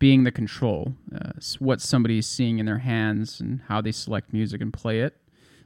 [0.00, 4.32] being the control, uh, what somebody is seeing in their hands and how they select
[4.32, 5.16] music and play it.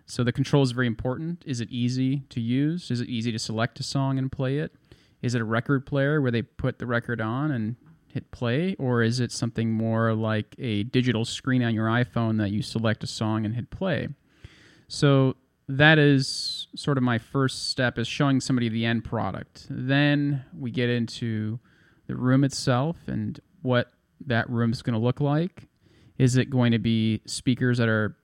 [0.06, 1.42] So the control is very important.
[1.46, 2.90] Is it easy to use?
[2.90, 4.74] Is it easy to select a song and play it?
[5.22, 7.76] Is it a record player where they put the record on and
[8.12, 8.74] hit play?
[8.78, 13.04] Or is it something more like a digital screen on your iPhone that you select
[13.04, 14.08] a song and hit play?
[14.88, 15.36] So
[15.68, 19.66] that is sort of my first step is showing somebody the end product.
[19.70, 21.60] Then we get into
[22.08, 23.93] the room itself and what
[24.26, 25.68] that room is going to look like.
[26.18, 28.16] Is it going to be speakers that are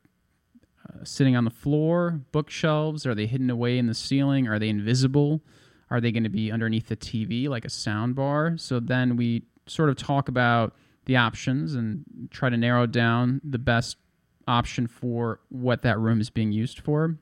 [0.88, 3.06] uh, sitting on the floor, bookshelves?
[3.06, 4.48] Are they hidden away in the ceiling?
[4.48, 5.42] Are they invisible?
[5.90, 8.56] Are they going to be underneath the TV like a sound bar?
[8.56, 10.74] So then we sort of talk about
[11.06, 13.96] the options and try to narrow down the best
[14.46, 17.16] option for what that room is being used for.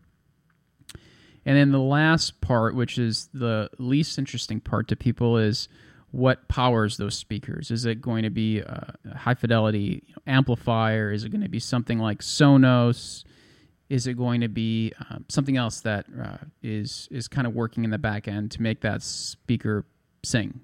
[1.46, 5.68] And then the last part, which is the least interesting part to people, is
[6.10, 7.70] what powers those speakers.
[7.70, 11.12] Is it going to be a high fidelity amplifier?
[11.12, 13.24] Is it going to be something like Sonos?
[13.88, 17.84] Is it going to be um, something else that uh, is is kind of working
[17.84, 19.86] in the back end to make that speaker
[20.22, 20.60] sing?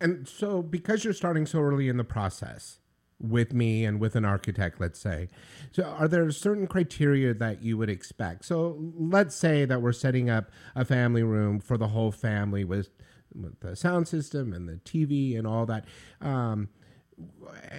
[0.00, 2.78] And so, because you're starting so early in the process
[3.20, 5.28] with me and with an architect, let's say,
[5.72, 8.44] so are there certain criteria that you would expect?
[8.46, 12.90] So, let's say that we're setting up a family room for the whole family with,
[13.34, 15.84] with the sound system and the TV and all that.
[16.20, 16.68] Um,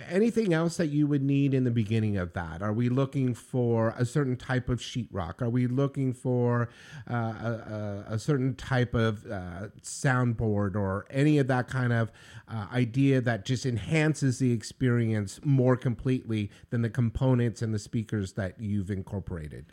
[0.10, 2.62] anything else that you would need in the beginning of that?
[2.62, 5.42] Are we looking for a certain type of sheetrock?
[5.42, 6.70] Are we looking for
[7.10, 12.12] uh, a, a, certain type of uh, soundboard or any of that kind of
[12.48, 18.34] uh, idea that just enhances the experience more completely than the components and the speakers
[18.34, 19.66] that you've incorporated?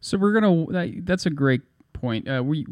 [0.00, 0.66] So we're gonna.
[0.66, 1.62] That, that's a great
[1.92, 2.28] point.
[2.28, 2.66] Uh, we,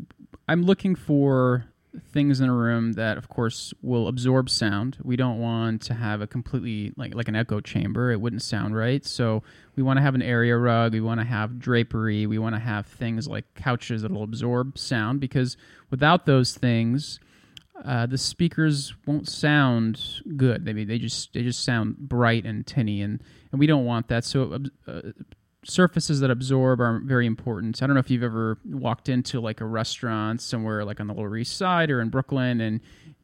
[0.48, 1.69] I'm looking for
[2.12, 4.98] things in a room that, of course, will absorb sound.
[5.02, 8.10] We don't want to have a completely like like an echo chamber.
[8.12, 9.04] It wouldn't sound right.
[9.04, 9.42] So
[9.76, 10.92] we want to have an area rug.
[10.92, 12.26] We want to have drapery.
[12.26, 15.56] We want to have things like couches that'll absorb sound because
[15.90, 17.18] without those things.
[17.82, 20.66] Uh, the speakers won't sound good.
[20.66, 24.22] They they just they just sound bright and tinny, and, and we don't want that.
[24.26, 25.00] So uh,
[25.64, 27.82] surfaces that absorb are very important.
[27.82, 31.14] I don't know if you've ever walked into like a restaurant somewhere like on the
[31.14, 32.80] Lower East Side or in Brooklyn and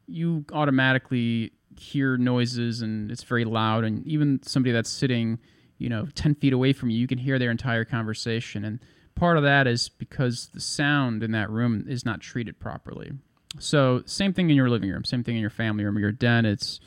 [0.07, 5.39] you automatically hear noises and it's very loud and even somebody that's sitting,
[5.77, 8.79] you know, 10 feet away from you, you can hear their entire conversation and
[9.15, 13.11] part of that is because the sound in that room is not treated properly.
[13.59, 16.11] So, same thing in your living room, same thing in your family room or your
[16.11, 16.45] den.
[16.45, 16.79] It's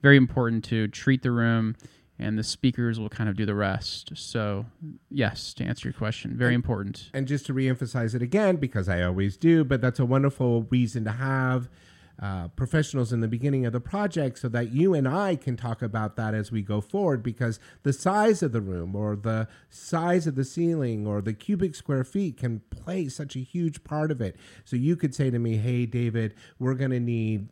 [0.00, 1.76] very important to treat the room
[2.18, 4.12] and the speakers will kind of do the rest.
[4.14, 4.66] So,
[5.10, 7.10] yes, to answer your question, very important.
[7.12, 11.04] And just to reemphasize it again, because I always do, but that's a wonderful reason
[11.04, 11.68] to have
[12.22, 15.82] uh, professionals in the beginning of the project so that you and I can talk
[15.82, 20.28] about that as we go forward because the size of the room or the size
[20.28, 24.20] of the ceiling or the cubic square feet can play such a huge part of
[24.20, 24.36] it.
[24.64, 27.48] So you could say to me, hey, David, we're going to need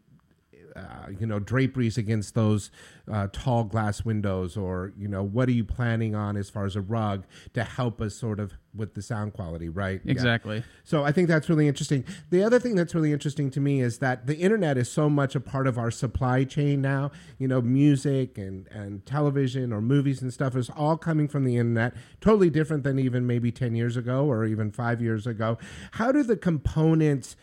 [0.76, 2.70] uh, you know draperies against those
[3.10, 6.76] uh, tall glass windows or you know what are you planning on as far as
[6.76, 10.12] a rug to help us sort of with the sound quality right Yeah.
[10.12, 10.62] Exactly.
[10.84, 13.98] so i think that's really interesting the other thing that's really interesting to me is
[13.98, 17.60] that the internet is so much a part of our supply chain now you know
[17.60, 22.48] music and and television or movies and stuff is all coming from the internet totally
[22.50, 25.58] different than even maybe 10 years ago or even 5 years ago
[25.92, 27.36] how do the components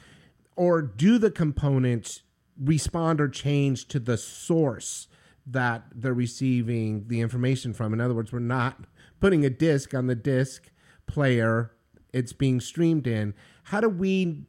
[0.56, 2.24] or do the components
[2.64, 5.08] respond or change to the source
[5.46, 7.94] that they're receiving the information from?
[7.94, 8.86] In other words, we're not
[9.20, 10.70] putting a disc on the disc
[11.08, 11.72] player,
[12.14, 13.34] it's being streamed in.
[13.64, 14.44] How do we?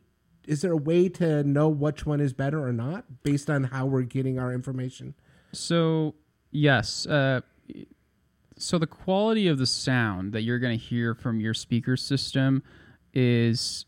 [0.47, 3.87] Is there a way to know which one is better or not based on how
[3.87, 5.15] we're getting our information?
[5.53, 6.15] So
[6.51, 7.43] yes, uh,
[8.57, 12.63] so the quality of the sound that you're going to hear from your speaker system
[13.13, 13.87] is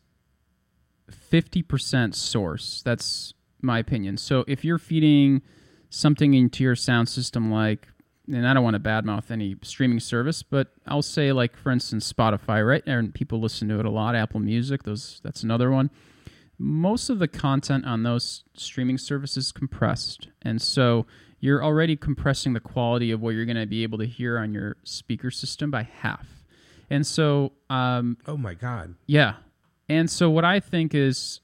[1.09, 2.81] fifty percent source.
[2.83, 3.33] That's
[3.63, 4.17] my opinion.
[4.17, 5.41] So if you're feeding
[5.89, 7.87] something into your sound system, like,
[8.27, 12.11] and I don't want to badmouth any streaming service, but I'll say like for instance
[12.11, 12.83] Spotify, right?
[12.85, 14.15] And people listen to it a lot.
[14.15, 15.89] Apple Music, those that's another one
[16.63, 21.05] most of the content on those streaming services compressed and so
[21.39, 24.53] you're already compressing the quality of what you're going to be able to hear on
[24.53, 26.27] your speaker system by half
[26.89, 29.35] and so um, oh my god yeah
[29.89, 31.41] and so what i think is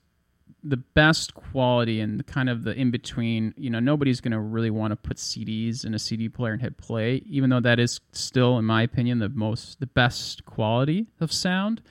[0.63, 4.69] the best quality and kind of the in between you know nobody's going to really
[4.69, 8.01] want to put cds in a cd player and hit play even though that is
[8.11, 11.81] still in my opinion the most the best quality of sound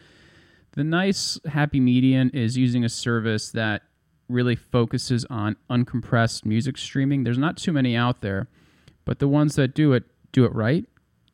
[0.72, 3.82] the nice happy median is using a service that
[4.28, 7.24] really focuses on uncompressed music streaming.
[7.24, 8.48] There's not too many out there,
[9.04, 10.84] but the ones that do it do it right,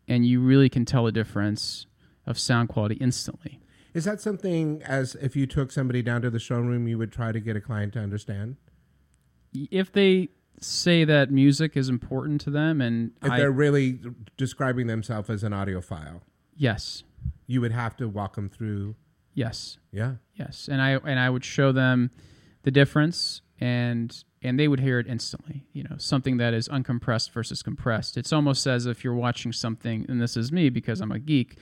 [0.06, 1.86] and you really can tell a difference
[2.26, 3.60] of sound quality instantly.
[3.94, 7.30] Is that something as if you took somebody down to the showroom, you would try
[7.32, 8.56] to get a client to understand?
[9.54, 10.30] If they
[10.60, 14.00] say that music is important to them, and If I- they're really
[14.36, 16.22] describing themselves as an audiophile,
[16.56, 17.04] yes,
[17.46, 18.96] you would have to walk them through.
[19.32, 19.78] Yes.
[19.92, 20.16] Yeah.
[20.34, 20.68] Yes.
[20.68, 22.10] And I and I would show them
[22.62, 25.66] the difference and and they would hear it instantly.
[25.72, 28.16] You know, something that is uncompressed versus compressed.
[28.16, 31.58] It's almost as if you're watching something, and this is me because I'm a geek,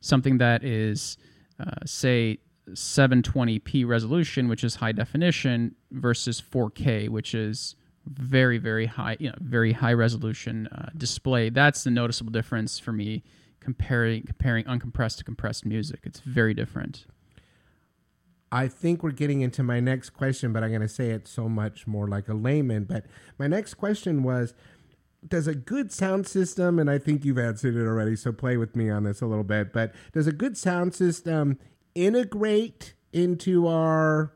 [0.00, 1.16] something that is,
[1.60, 2.38] uh, say,
[2.70, 7.76] 720p resolution, which is high definition, versus 4K, which is
[8.06, 11.48] very very high, you know, very high resolution uh, display.
[11.48, 13.22] That's the noticeable difference for me
[13.60, 16.00] comparing comparing uncompressed to compressed music.
[16.04, 17.06] It's very different.
[18.52, 21.48] I think we're getting into my next question, but I'm going to say it so
[21.48, 22.84] much more like a layman.
[22.84, 23.04] But
[23.38, 24.54] my next question was
[25.26, 28.76] Does a good sound system, and I think you've answered it already, so play with
[28.76, 31.58] me on this a little bit, but does a good sound system
[31.94, 34.32] integrate into our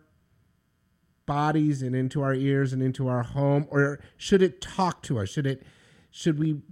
[1.26, 5.28] bodies and into our ears and into our home or should it talk to us?
[5.28, 5.62] Should it
[6.10, 6.62] should we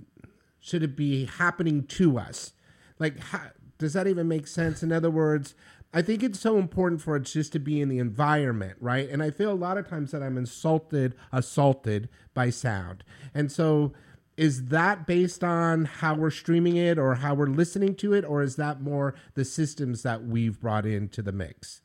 [0.59, 2.55] should it be happening to us?
[2.99, 3.43] Like how,
[3.77, 4.83] does that even make sense?
[4.83, 5.55] In other words
[5.95, 9.09] i think it's so important for it just to be in the environment right?
[9.09, 13.05] And i feel a lot of times that i'm insulted assaulted by sound.
[13.33, 13.93] And so
[14.39, 18.41] is that based on how we're streaming it or how we're listening to it or
[18.43, 21.83] is that more the systems that we've brought into the mix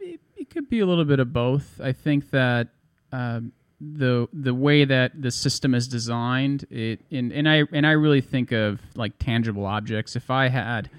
[0.00, 1.80] It could be a little bit of both.
[1.82, 2.68] I think that
[3.12, 7.92] um, the the way that the system is designed, it and, and I and I
[7.92, 10.16] really think of like tangible objects.
[10.16, 10.90] If I had,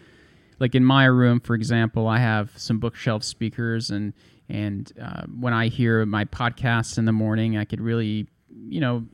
[0.60, 4.14] like in my room, for example, I have some bookshelf speakers, and
[4.50, 8.28] and uh, when I hear my podcasts in the morning, I could really,
[8.68, 9.06] you know,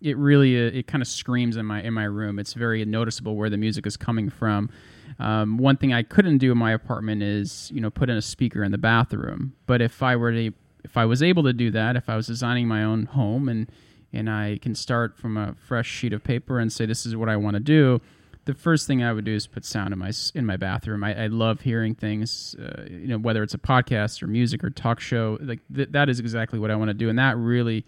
[0.00, 2.38] it really uh, it kind of screams in my in my room.
[2.38, 4.70] It's very noticeable where the music is coming from.
[5.18, 8.22] Um, one thing I couldn't do in my apartment is you know put in a
[8.22, 9.54] speaker in the bathroom.
[9.66, 10.52] But if I were to
[10.84, 13.70] if I was able to do that, if I was designing my own home and
[14.12, 17.28] and I can start from a fresh sheet of paper and say this is what
[17.28, 18.00] I want to do,
[18.44, 21.04] the first thing I would do is put sound in my in my bathroom.
[21.04, 24.70] I, I love hearing things, uh, you know, whether it's a podcast or music or
[24.70, 25.38] talk show.
[25.40, 27.84] Like th- that is exactly what I want to do, and that really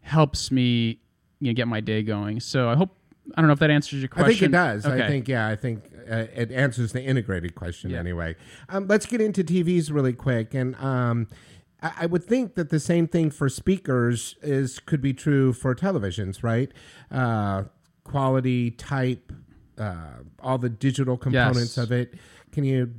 [0.00, 1.00] helps me
[1.40, 2.40] you know get my day going.
[2.40, 2.96] So I hope
[3.34, 4.24] I don't know if that answers your question.
[4.24, 4.86] I think it does.
[4.86, 5.48] I think yeah.
[5.48, 8.36] I think uh, it answers the integrated question anyway.
[8.68, 11.28] Um, let's get into TVs really quick, and um,
[11.82, 15.74] I, I would think that the same thing for speakers is could be true for
[15.74, 16.72] televisions, right?
[17.10, 17.64] Uh,
[18.04, 19.32] quality, type,
[19.76, 21.78] uh, all the digital components Yes.
[21.78, 22.14] of it.
[22.52, 22.92] Can you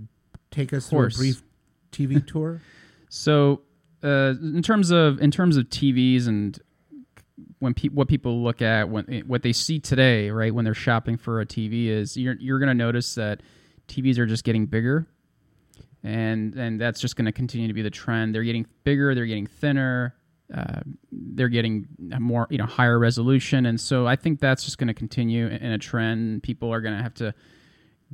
[0.52, 1.42] take us through a brief
[1.92, 2.62] TV tour?
[3.12, 3.62] So
[4.04, 6.60] uh, in terms of in terms of TVs and
[7.60, 10.54] when pe- what people look at when what they see today, right?
[10.54, 13.42] When they're shopping for a TV, is you're you're going to notice that
[13.88, 15.08] TVs are just getting bigger,
[16.04, 18.34] and and that's just going to continue to be the trend.
[18.34, 20.16] They're getting bigger, they're getting thinner,
[20.54, 20.80] uh,
[21.12, 21.88] they're getting
[22.20, 25.72] more you know higher resolution, and so I think that's just going to continue in
[25.72, 26.44] a trend.
[26.44, 27.34] People are going to have to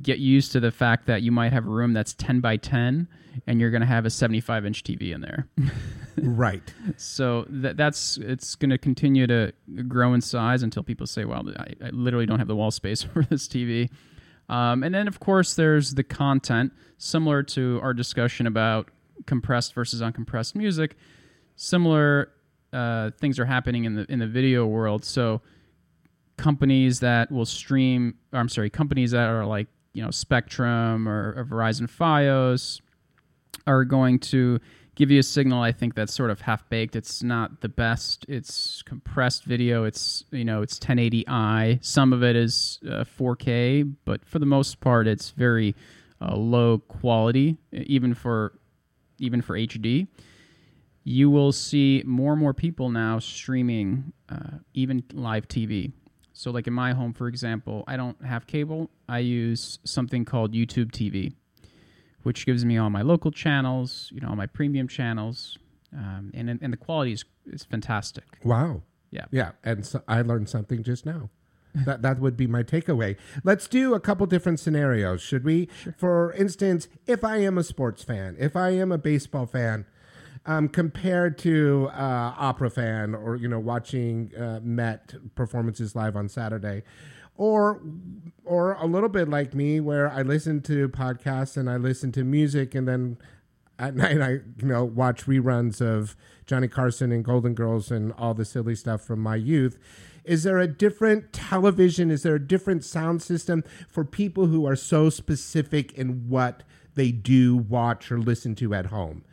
[0.02, 3.08] get used to the fact that you might have a room that's 10 by 10
[3.46, 5.48] and you're going to have a 75 inch TV in there.
[6.18, 6.62] right.
[6.96, 9.52] So that that's it's going to continue to
[9.88, 13.02] grow in size until people say, "Well, I, I literally don't have the wall space
[13.14, 13.90] for this TV."
[14.48, 18.90] Um, and then, of course, there's the content, similar to our discussion about
[19.26, 20.96] compressed versus uncompressed music.
[21.56, 22.30] Similar
[22.72, 25.04] uh, things are happening in the in the video world.
[25.04, 25.42] So
[26.36, 31.44] companies that will stream, I'm sorry, companies that are like you know Spectrum or, or
[31.44, 32.82] Verizon FiOS
[33.66, 34.60] are going to
[34.94, 36.96] give you a signal I think that's sort of half baked.
[36.96, 38.26] It's not the best.
[38.28, 39.84] It's compressed video.
[39.84, 41.82] It's you know it's 1080i.
[41.82, 45.74] Some of it is uh, 4K, but for the most part it's very
[46.20, 48.58] uh, low quality even for
[49.18, 50.08] even for HD.
[51.04, 55.92] You will see more and more people now streaming uh, even live TV.
[56.36, 58.90] So like in my home for example, I don't have cable.
[59.08, 61.34] I use something called YouTube TV
[62.26, 65.58] which gives me all my local channels, you know, all my premium channels,
[65.96, 68.24] um, and and the quality is is fantastic.
[68.42, 68.82] Wow.
[69.12, 69.26] Yeah.
[69.30, 71.30] Yeah, and so I learned something just now.
[71.84, 73.16] that that would be my takeaway.
[73.44, 75.68] Let's do a couple different scenarios, should we?
[75.84, 75.94] Sure.
[75.96, 79.86] For instance, if I am a sports fan, if I am a baseball fan,
[80.46, 86.28] um, compared to uh, opera fan or you know watching uh, Met performances live on
[86.28, 86.82] Saturday,
[87.36, 87.82] or
[88.44, 92.24] or a little bit like me where I listen to podcasts and I listen to
[92.24, 93.18] music and then
[93.78, 96.16] at night I you know watch reruns of
[96.46, 99.78] Johnny Carson and Golden Girls and all the silly stuff from my youth.
[100.24, 102.10] Is there a different television?
[102.10, 107.12] Is there a different sound system for people who are so specific in what they
[107.12, 109.24] do watch or listen to at home?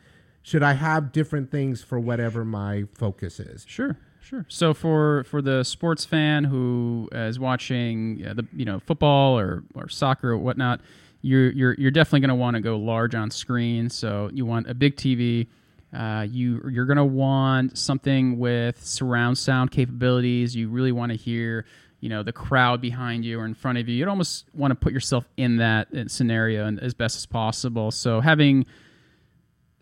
[0.44, 3.64] Should I have different things for whatever my focus is?
[3.66, 3.96] Sure.
[4.20, 4.44] Sure.
[4.48, 9.64] So for for the sports fan who is watching uh, the you know football or,
[9.74, 10.80] or soccer or whatnot,
[11.22, 13.88] you're you're you're definitely going to want to go large on screen.
[13.88, 15.46] So you want a big TV.
[15.94, 20.54] Uh, you you're going to want something with surround sound capabilities.
[20.54, 21.64] You really want to hear
[22.00, 23.96] you know the crowd behind you or in front of you.
[23.96, 27.90] You'd almost want to put yourself in that uh, scenario and as best as possible.
[27.90, 28.66] So having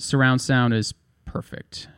[0.02, 0.92] surround sound is
[1.24, 1.88] perfect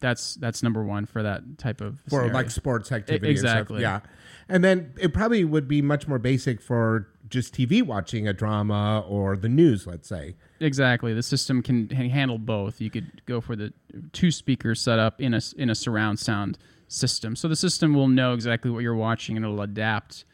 [0.00, 2.34] that's that's number one for that type of for scenario.
[2.34, 3.30] like sports activity.
[3.30, 3.82] Exactly.
[3.82, 4.00] yeah,
[4.48, 9.04] and then it probably would be much more basic for just TV watching a drama
[9.08, 10.36] or the news, let's say.
[10.60, 11.12] Exactly.
[11.12, 12.80] The system can handle both.
[12.80, 13.72] You could go for the
[14.12, 17.34] two speakers set up in a in a surround sound system.
[17.34, 20.24] So the system will know exactly what you're watching and it'll adapt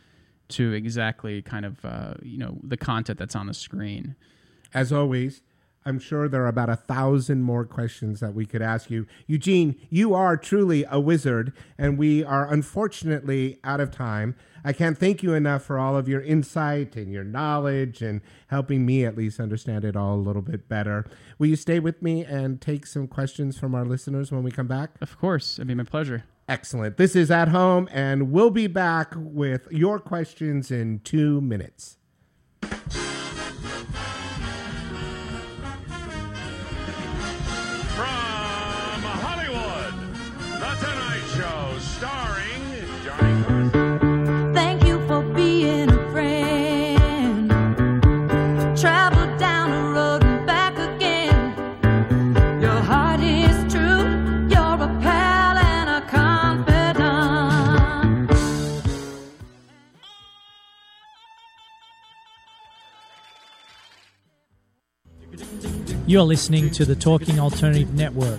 [0.48, 4.16] to exactly kind of uh, you know the content that's on the screen.
[4.74, 5.42] As always,
[5.84, 9.06] I'm sure there are about a thousand more questions that we could ask you.
[9.26, 14.36] Eugene, you are truly a wizard, and we are unfortunately out of time.
[14.64, 18.86] I can't thank you enough for all of your insight and your knowledge and helping
[18.86, 21.04] me at least understand it all a little bit better.
[21.38, 24.68] Will you stay with me and take some questions from our listeners when we come
[24.68, 24.90] back?
[25.00, 25.58] Of course.
[25.58, 26.24] It'd be my pleasure.
[26.48, 26.96] Excellent.
[26.96, 31.98] This is At Home, and we'll be back with your questions in two minutes.
[66.12, 68.38] You're listening to the Talking Alternative Network.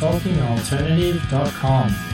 [0.00, 2.09] TalkingAlternative.com.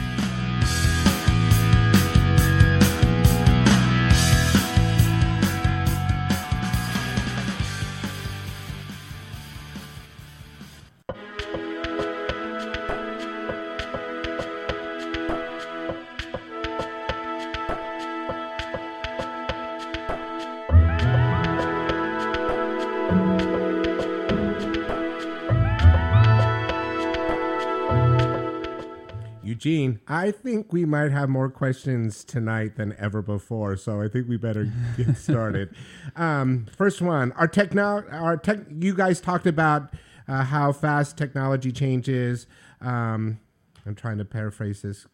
[30.09, 34.37] I think we might have more questions tonight than ever before, so I think we
[34.37, 35.75] better get started.
[36.15, 38.59] um, first one, our techno, our tech.
[38.79, 39.93] You guys talked about
[40.27, 42.47] uh, how fast technology changes.
[42.79, 43.39] Um,
[43.85, 45.07] I'm trying to paraphrase this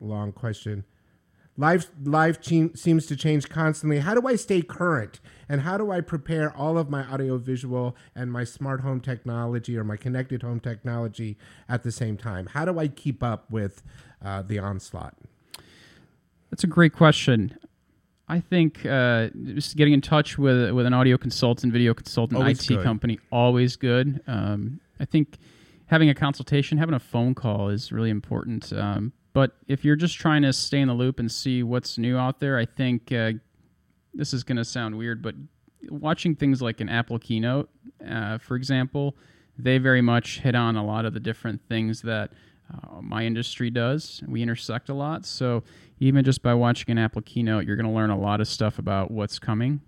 [0.00, 0.84] long question.
[1.56, 4.00] Life life che- seems to change constantly.
[4.00, 5.20] How do I stay current?
[5.48, 9.84] And how do I prepare all of my audiovisual and my smart home technology or
[9.84, 11.36] my connected home technology
[11.68, 12.46] at the same time?
[12.46, 13.84] How do I keep up with
[14.24, 15.14] uh, the onslaught?
[16.50, 17.56] That's a great question.
[18.28, 22.62] I think uh, just getting in touch with with an audio consultant, video consultant, Always
[22.70, 22.84] IT good.
[22.84, 24.22] company, always good.
[24.26, 25.36] Um, I think
[25.86, 28.72] having a consultation, having a phone call is really important.
[28.72, 32.16] Um, but if you're just trying to stay in the loop and see what's new
[32.16, 33.32] out there, I think uh,
[34.14, 35.34] this is going to sound weird, but
[35.90, 37.68] watching things like an Apple keynote,
[38.08, 39.16] uh, for example,
[39.58, 42.32] they very much hit on a lot of the different things that
[42.72, 44.22] uh, my industry does.
[44.26, 45.26] We intersect a lot.
[45.26, 45.62] So
[46.00, 48.78] even just by watching an Apple keynote, you're going to learn a lot of stuff
[48.78, 49.80] about what's coming.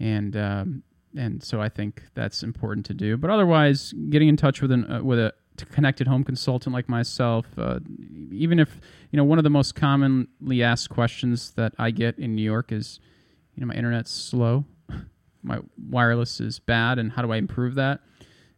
[0.00, 0.82] And, um,
[1.16, 3.16] and so I think that's important to do.
[3.16, 5.32] But otherwise, getting in touch with an uh, with a
[5.72, 7.80] connected home consultant like myself, uh,
[8.30, 12.34] even if you know one of the most commonly asked questions that I get in
[12.34, 13.00] New York is,
[13.54, 14.64] you know, my internet's slow,
[15.42, 18.00] my wireless is bad, and how do I improve that?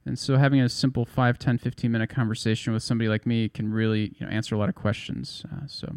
[0.06, 3.70] And so having a simple 5, 10, 15 minute conversation with somebody like me can
[3.70, 5.44] really you know, answer a lot of questions.
[5.52, 5.96] Uh, so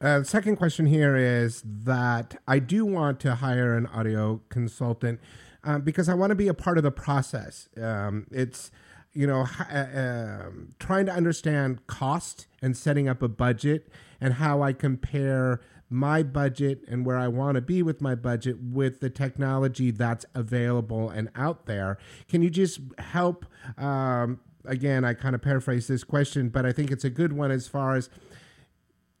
[0.00, 5.20] Uh, the second question here is that I do want to hire an audio consultant
[5.64, 7.68] um, because I want to be a part of the process.
[7.80, 8.70] Um, it's
[9.12, 13.88] you know uh, um, trying to understand cost and setting up a budget
[14.20, 18.56] and how I compare my budget and where I want to be with my budget
[18.60, 21.98] with the technology that's available and out there.
[22.28, 23.46] Can you just help?
[23.78, 27.50] Um, again, I kind of paraphrase this question, but I think it's a good one
[27.50, 28.10] as far as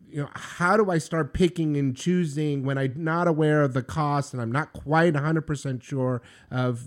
[0.08, 3.82] you know how do i start picking and choosing when i'm not aware of the
[3.82, 6.86] cost and i'm not quite 100% sure of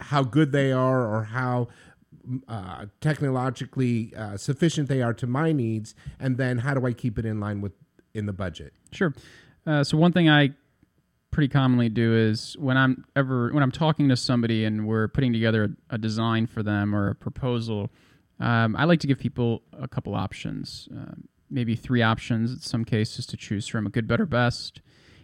[0.00, 1.68] how good they are or how
[2.48, 7.18] uh, technologically uh, sufficient they are to my needs and then how do i keep
[7.18, 7.72] it in line with
[8.18, 9.14] in the budget Sure.
[9.66, 10.50] Uh, so one thing I
[11.30, 15.32] pretty commonly do is when I'm ever when I'm talking to somebody and we're putting
[15.32, 17.90] together a, design for them or a proposal,
[18.40, 21.14] um, I like to give people a couple options, uh,
[21.50, 24.80] maybe three options in some cases to choose from: a good, better, best.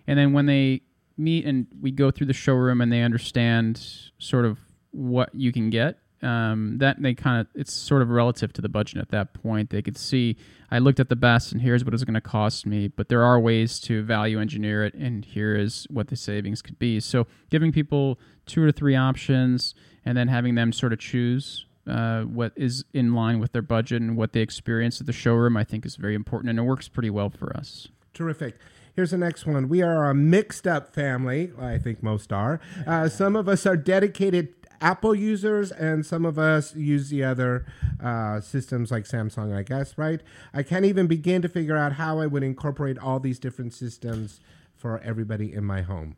[0.07, 0.83] And then when they
[1.17, 3.81] meet and we go through the showroom and they understand
[4.19, 4.59] sort of
[4.91, 8.69] what you can get um, that they kind of it's sort of relative to the
[8.69, 10.37] budget at that point they could see
[10.71, 13.23] i looked at the best and here's what it's going to cost me but there
[13.23, 17.27] are ways to value engineer it and here is what the savings could be so
[17.51, 22.53] giving people two or three options and then having them sort of choose uh, what
[22.57, 25.85] is in line with their budget and what they experience at the showroom i think
[25.85, 28.57] is very important and it works pretty well for us Terrific.
[28.95, 29.69] Here's the next one.
[29.69, 31.51] We are a mixed up family.
[31.61, 32.61] I think most are.
[32.87, 34.55] Uh, some of us are dedicated
[34.85, 37.65] Apple users, and some of us use the other
[38.03, 40.21] uh, systems like Samsung, I guess, right?
[40.53, 44.41] I can't even begin to figure out how I would incorporate all these different systems
[44.77, 46.17] for everybody in my home.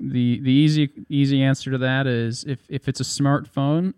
[0.00, 3.94] the the easy easy answer to that is if if it's a smartphone,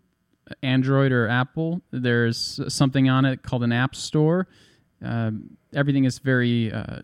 [0.62, 4.48] Android or Apple, there's something on it called an App Store.
[5.02, 7.00] Um, everything is very uh,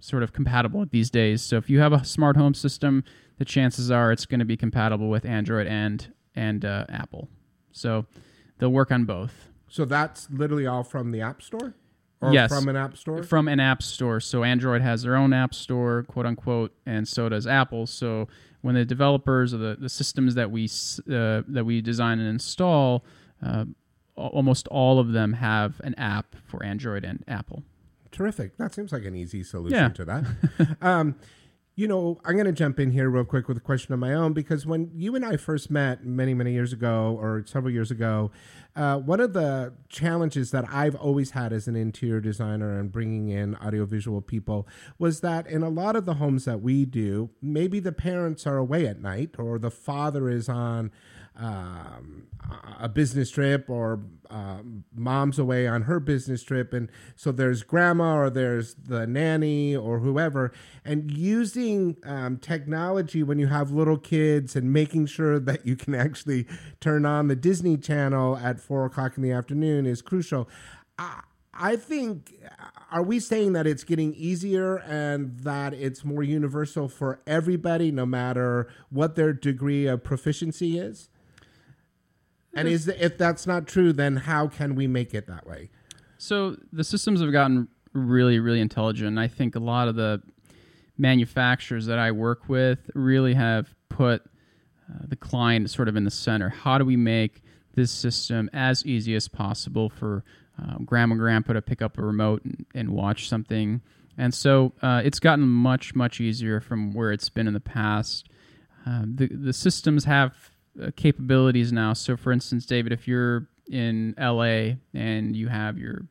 [0.00, 1.40] sort of compatible these days.
[1.40, 3.02] So if you have a smart home system,
[3.38, 7.28] the chances are it's going to be compatible with Android and and uh, Apple.
[7.72, 8.06] So
[8.58, 9.48] they'll work on both.
[9.68, 11.74] So that's literally all from the App Store?
[12.20, 13.22] Or yes, from an App Store?
[13.22, 14.18] From an App Store.
[14.20, 17.86] So Android has their own App Store, quote unquote, and so does Apple.
[17.86, 18.26] So
[18.62, 20.64] when the developers or the, the systems that we
[21.10, 23.04] uh, that we design and install,
[23.44, 23.66] uh,
[24.16, 27.62] almost all of them have an app for Android and Apple.
[28.10, 28.56] Terrific.
[28.56, 29.88] That seems like an easy solution Yeah.
[29.90, 30.76] to that.
[30.82, 31.14] um,
[31.78, 34.12] you know, I'm going to jump in here real quick with a question of my
[34.12, 37.92] own because when you and I first met many, many years ago or several years
[37.92, 38.32] ago,
[38.74, 43.28] uh, one of the challenges that I've always had as an interior designer and bringing
[43.28, 44.66] in audiovisual people
[44.98, 48.56] was that in a lot of the homes that we do, maybe the parents are
[48.56, 50.90] away at night or the father is on
[51.38, 52.26] um,
[52.80, 56.72] a business trip or um, mom's away on her business trip.
[56.72, 60.52] And so there's grandma or there's the nanny or whoever.
[60.84, 65.94] And using um, technology when you have little kids and making sure that you can
[65.94, 66.46] actually
[66.80, 70.48] turn on the disney channel at four o'clock in the afternoon is crucial.
[70.98, 71.20] I,
[71.54, 72.34] I think
[72.90, 78.06] are we saying that it's getting easier and that it's more universal for everybody no
[78.06, 81.08] matter what their degree of proficiency is
[82.54, 85.70] and is if that's not true, then how can we make it that way?
[86.18, 89.18] So the systems have gotten really, really intelligent.
[89.18, 90.22] I think a lot of the
[90.96, 94.22] manufacturers that I work with really have put
[94.90, 96.48] uh, the client sort of in the center.
[96.48, 97.42] How do we make
[97.74, 100.24] this system as easy as possible for
[100.58, 103.80] um, grandma and grandpa to pick up a remote and, and watch something?
[104.16, 108.28] And so uh, it's gotten much, much easier from where it's been in the past.
[108.84, 110.50] Um, the the systems have
[110.82, 111.92] uh, capabilities now.
[111.92, 116.06] So, for instance, David, if you're in LA and you have your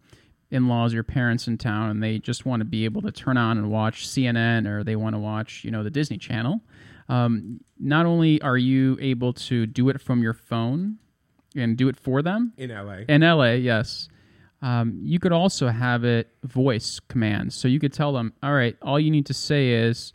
[0.51, 3.57] in-laws, your parents in town, and they just want to be able to turn on
[3.57, 6.61] and watch CNN or they want to watch, you know, the Disney Channel.
[7.09, 10.97] Um, not only are you able to do it from your phone
[11.55, 12.99] and do it for them In LA.
[13.07, 14.09] in LA, yes.
[14.61, 17.55] Um, you could also have it voice commands.
[17.55, 20.13] So you could tell them, all right, all you need to say is,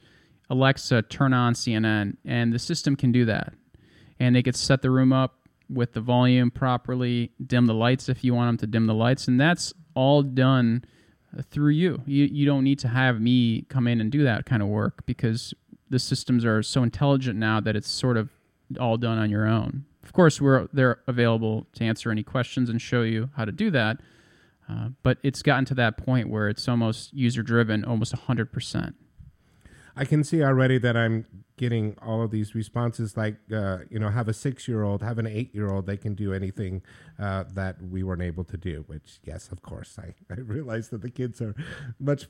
[0.50, 2.16] Alexa, turn on CNN.
[2.24, 3.54] And the system can do that.
[4.22, 5.34] And they could set the room up
[5.68, 9.26] with the volume properly, dim the lights if you want them to dim the lights.
[9.26, 10.84] And that's all done
[11.36, 12.02] uh, through you.
[12.06, 15.04] You, you don't need to have me come in and do that kind of work
[15.06, 15.52] because
[15.90, 18.30] the systems are so intelligent now that it's sort of
[18.78, 19.86] all done on your own.
[20.04, 23.72] Of course, we're they're available to answer any questions and show you how to do
[23.72, 23.98] that.
[24.70, 28.94] Uh, but it's gotten to that point where it's almost user driven, almost 100%.
[29.96, 31.26] I can see already that I'm
[31.56, 35.18] getting all of these responses like, uh, you know, have a six year old, have
[35.18, 36.82] an eight year old, they can do anything
[37.18, 41.02] uh, that we weren't able to do, which, yes, of course, I, I realize that
[41.02, 41.54] the kids are
[42.00, 42.26] much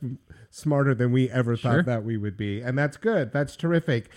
[0.50, 1.76] smarter than we ever Sure.
[1.76, 2.60] thought that we would be.
[2.60, 3.32] And that's good.
[3.32, 4.10] That's terrific.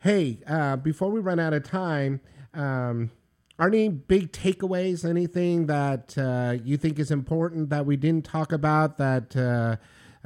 [0.00, 2.20] Hey, uh, before we run out of time,
[2.54, 3.10] um,
[3.58, 8.52] are any big takeaways, anything that uh, you think is important that we didn't talk
[8.52, 9.76] about that uh,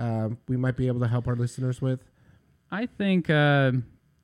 [0.01, 2.01] uh, we might be able to help our listeners with?
[2.71, 3.73] I think uh,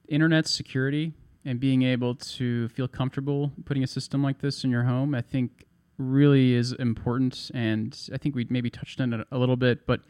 [0.08, 1.12] internet security
[1.44, 5.22] and being able to feel comfortable putting a system like this in your home, I
[5.22, 5.64] think
[5.98, 7.50] really is important.
[7.54, 10.00] And I think we maybe touched on it a little bit, but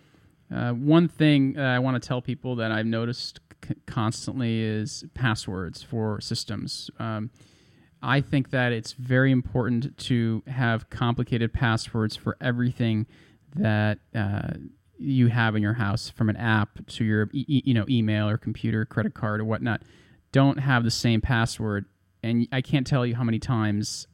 [0.54, 5.82] uh, one thing I want to tell people that I've noticed c- constantly is passwords
[5.82, 6.90] for systems.
[6.98, 7.30] Um,
[8.02, 13.06] I think that it's very important to have complicated passwords for everything
[13.56, 14.52] that uh,
[14.98, 18.36] you have in your house, from an app to your e- you know email or
[18.36, 19.82] computer, credit card or whatnot.
[20.32, 21.86] Don't have the same password,
[22.22, 24.06] and I can't tell you how many times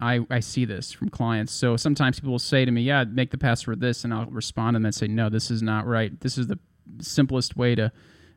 [0.00, 1.52] I, I see this from clients.
[1.52, 4.74] So sometimes people will say to me, "Yeah, make the password this," and I'll respond
[4.74, 6.18] to them and say, "No, this is not right.
[6.20, 6.58] This is the
[7.00, 7.92] simplest way to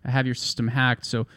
[0.06, 1.28] have your system hacked." So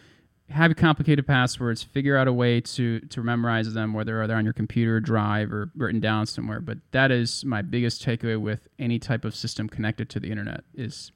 [0.51, 1.83] have complicated passwords.
[1.83, 5.71] Figure out a way to to memorize them, whether they're on your computer, drive, or
[5.77, 6.61] written down somewhere.
[6.61, 10.65] But that is my biggest takeaway with any type of system connected to the internet:
[10.75, 11.13] is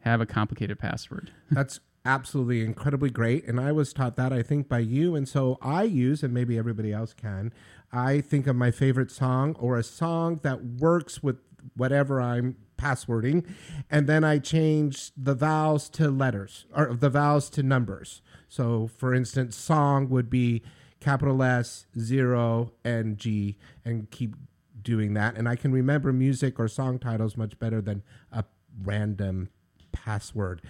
[0.00, 1.32] have a complicated password.
[1.50, 3.46] That's absolutely incredibly great.
[3.46, 5.14] And I was taught that, I think, by you.
[5.14, 7.52] And so I use, and maybe everybody else can,
[7.92, 11.36] I think of my favorite song or a song that works with
[11.76, 13.46] whatever I'm passwording.
[13.90, 18.22] And then I change the vowels to letters or the vowels to numbers.
[18.52, 20.60] So, for instance, song would be
[21.00, 24.36] capital S, zero, and G, and keep
[24.82, 25.38] doing that.
[25.38, 28.44] And I can remember music or song titles much better than a
[28.84, 29.48] random
[29.92, 30.60] password.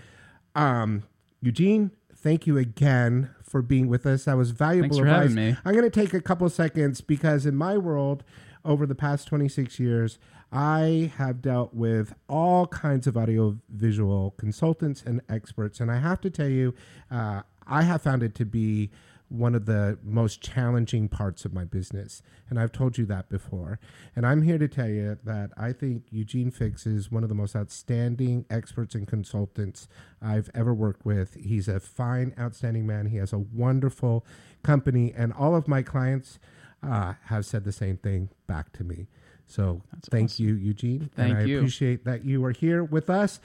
[0.55, 1.03] Um,
[1.41, 4.26] Eugene, thank you again for being with us.
[4.26, 5.30] That was valuable Thanks for advice.
[5.30, 5.57] having me.
[5.64, 8.22] I'm going to take a couple seconds because in my world,
[8.64, 10.20] over the past 26 years,
[10.53, 16.30] I have dealt with all kinds of audiovisual consultants and experts, and I have to
[16.30, 16.74] tell you,
[17.11, 18.90] uh, I have found it to be
[19.32, 22.22] one of the most challenging parts of my business.
[22.50, 23.78] And I've told you that before.
[24.14, 27.34] And I'm here to tell you that I think Eugene Fiks is one of the
[27.34, 29.88] most outstanding experts and consultants
[30.20, 31.34] I've ever worked with.
[31.34, 33.06] He's a fine, outstanding man.
[33.06, 34.26] He has a wonderful
[34.62, 36.38] company, and all of my clients
[36.82, 39.08] uh, have said the same thing back to me.
[39.46, 41.10] So thank you, Eugene.
[41.14, 41.58] Thank and I you.
[41.58, 43.40] appreciate that you are here with us.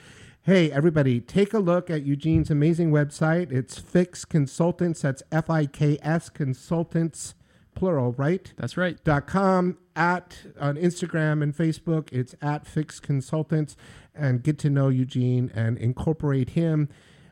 [0.48, 3.52] Hey, everybody, take a look at Eugene's amazing website.
[3.52, 5.02] It's Fiks Consultants.
[5.02, 7.34] That's F I K S Consultants,
[7.74, 8.50] plural, right?
[8.56, 8.96] That's right.
[9.04, 12.08] Dot com at on Instagram and Facebook.
[12.12, 13.76] It's at Fiks Consultants,
[14.14, 16.88] and get to know Eugene and incorporate him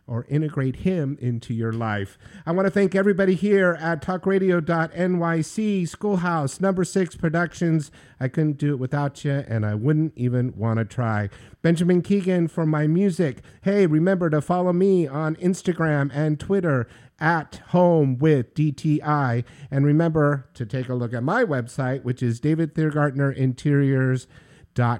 [0.07, 2.17] or integrate him into your life.
[2.45, 7.91] I want to thank everybody here at talkradio.nyc, Schoolhouse, number six productions.
[8.21, 11.29] I couldn't do it without you, and I wouldn't even want to try.
[11.63, 13.43] Benjamin Keegan for my music.
[13.63, 16.87] Hey, remember to follow me on Instagram and Twitter
[17.19, 19.45] at home with DTI.
[19.71, 24.27] And remember to take a look at my website, which is David Thiergartner Interiors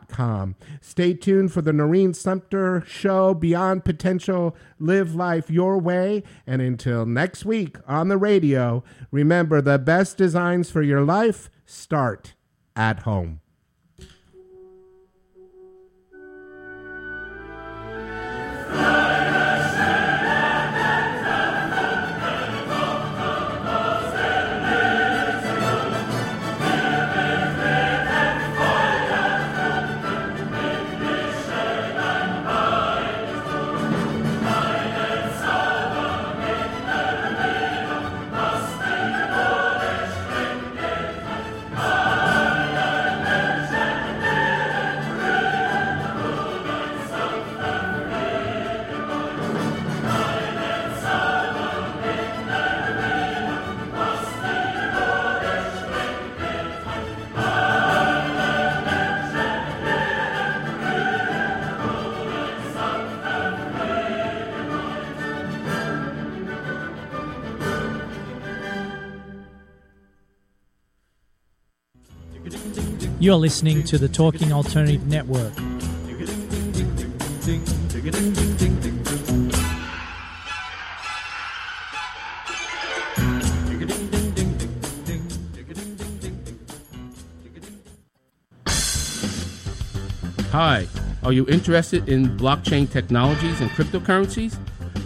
[0.09, 0.57] com.
[0.81, 6.25] Stay tuned for the Noreen Sumter Show, Beyond Potential, Live Life Your Way.
[6.47, 12.35] And until next week on the radio, remember the best designs for your life start
[12.75, 13.41] at home.
[73.27, 75.53] You're listening to the Talking Alternative Network.
[90.53, 90.87] Hi,
[91.25, 94.57] are you interested in blockchain technologies and cryptocurrencies?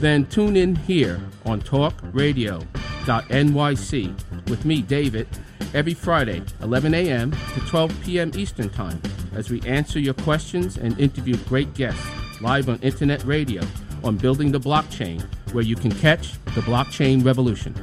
[0.02, 5.26] Then tune in here on talkradio.nyc with me, David,
[5.74, 7.30] every Friday, 11 a.m.
[7.30, 8.30] to 12 p.m.
[8.34, 9.00] Eastern Time,
[9.34, 12.04] as we answer your questions and interview great guests
[12.40, 13.62] live on internet radio
[14.02, 17.74] on Building the Blockchain, where you can catch the blockchain revolution.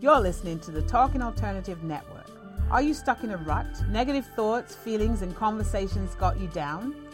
[0.00, 2.30] You're listening to the Talking Alternative Network.
[2.70, 3.66] Are you stuck in a rut?
[3.88, 7.01] Negative thoughts, feelings, and conversations got you down?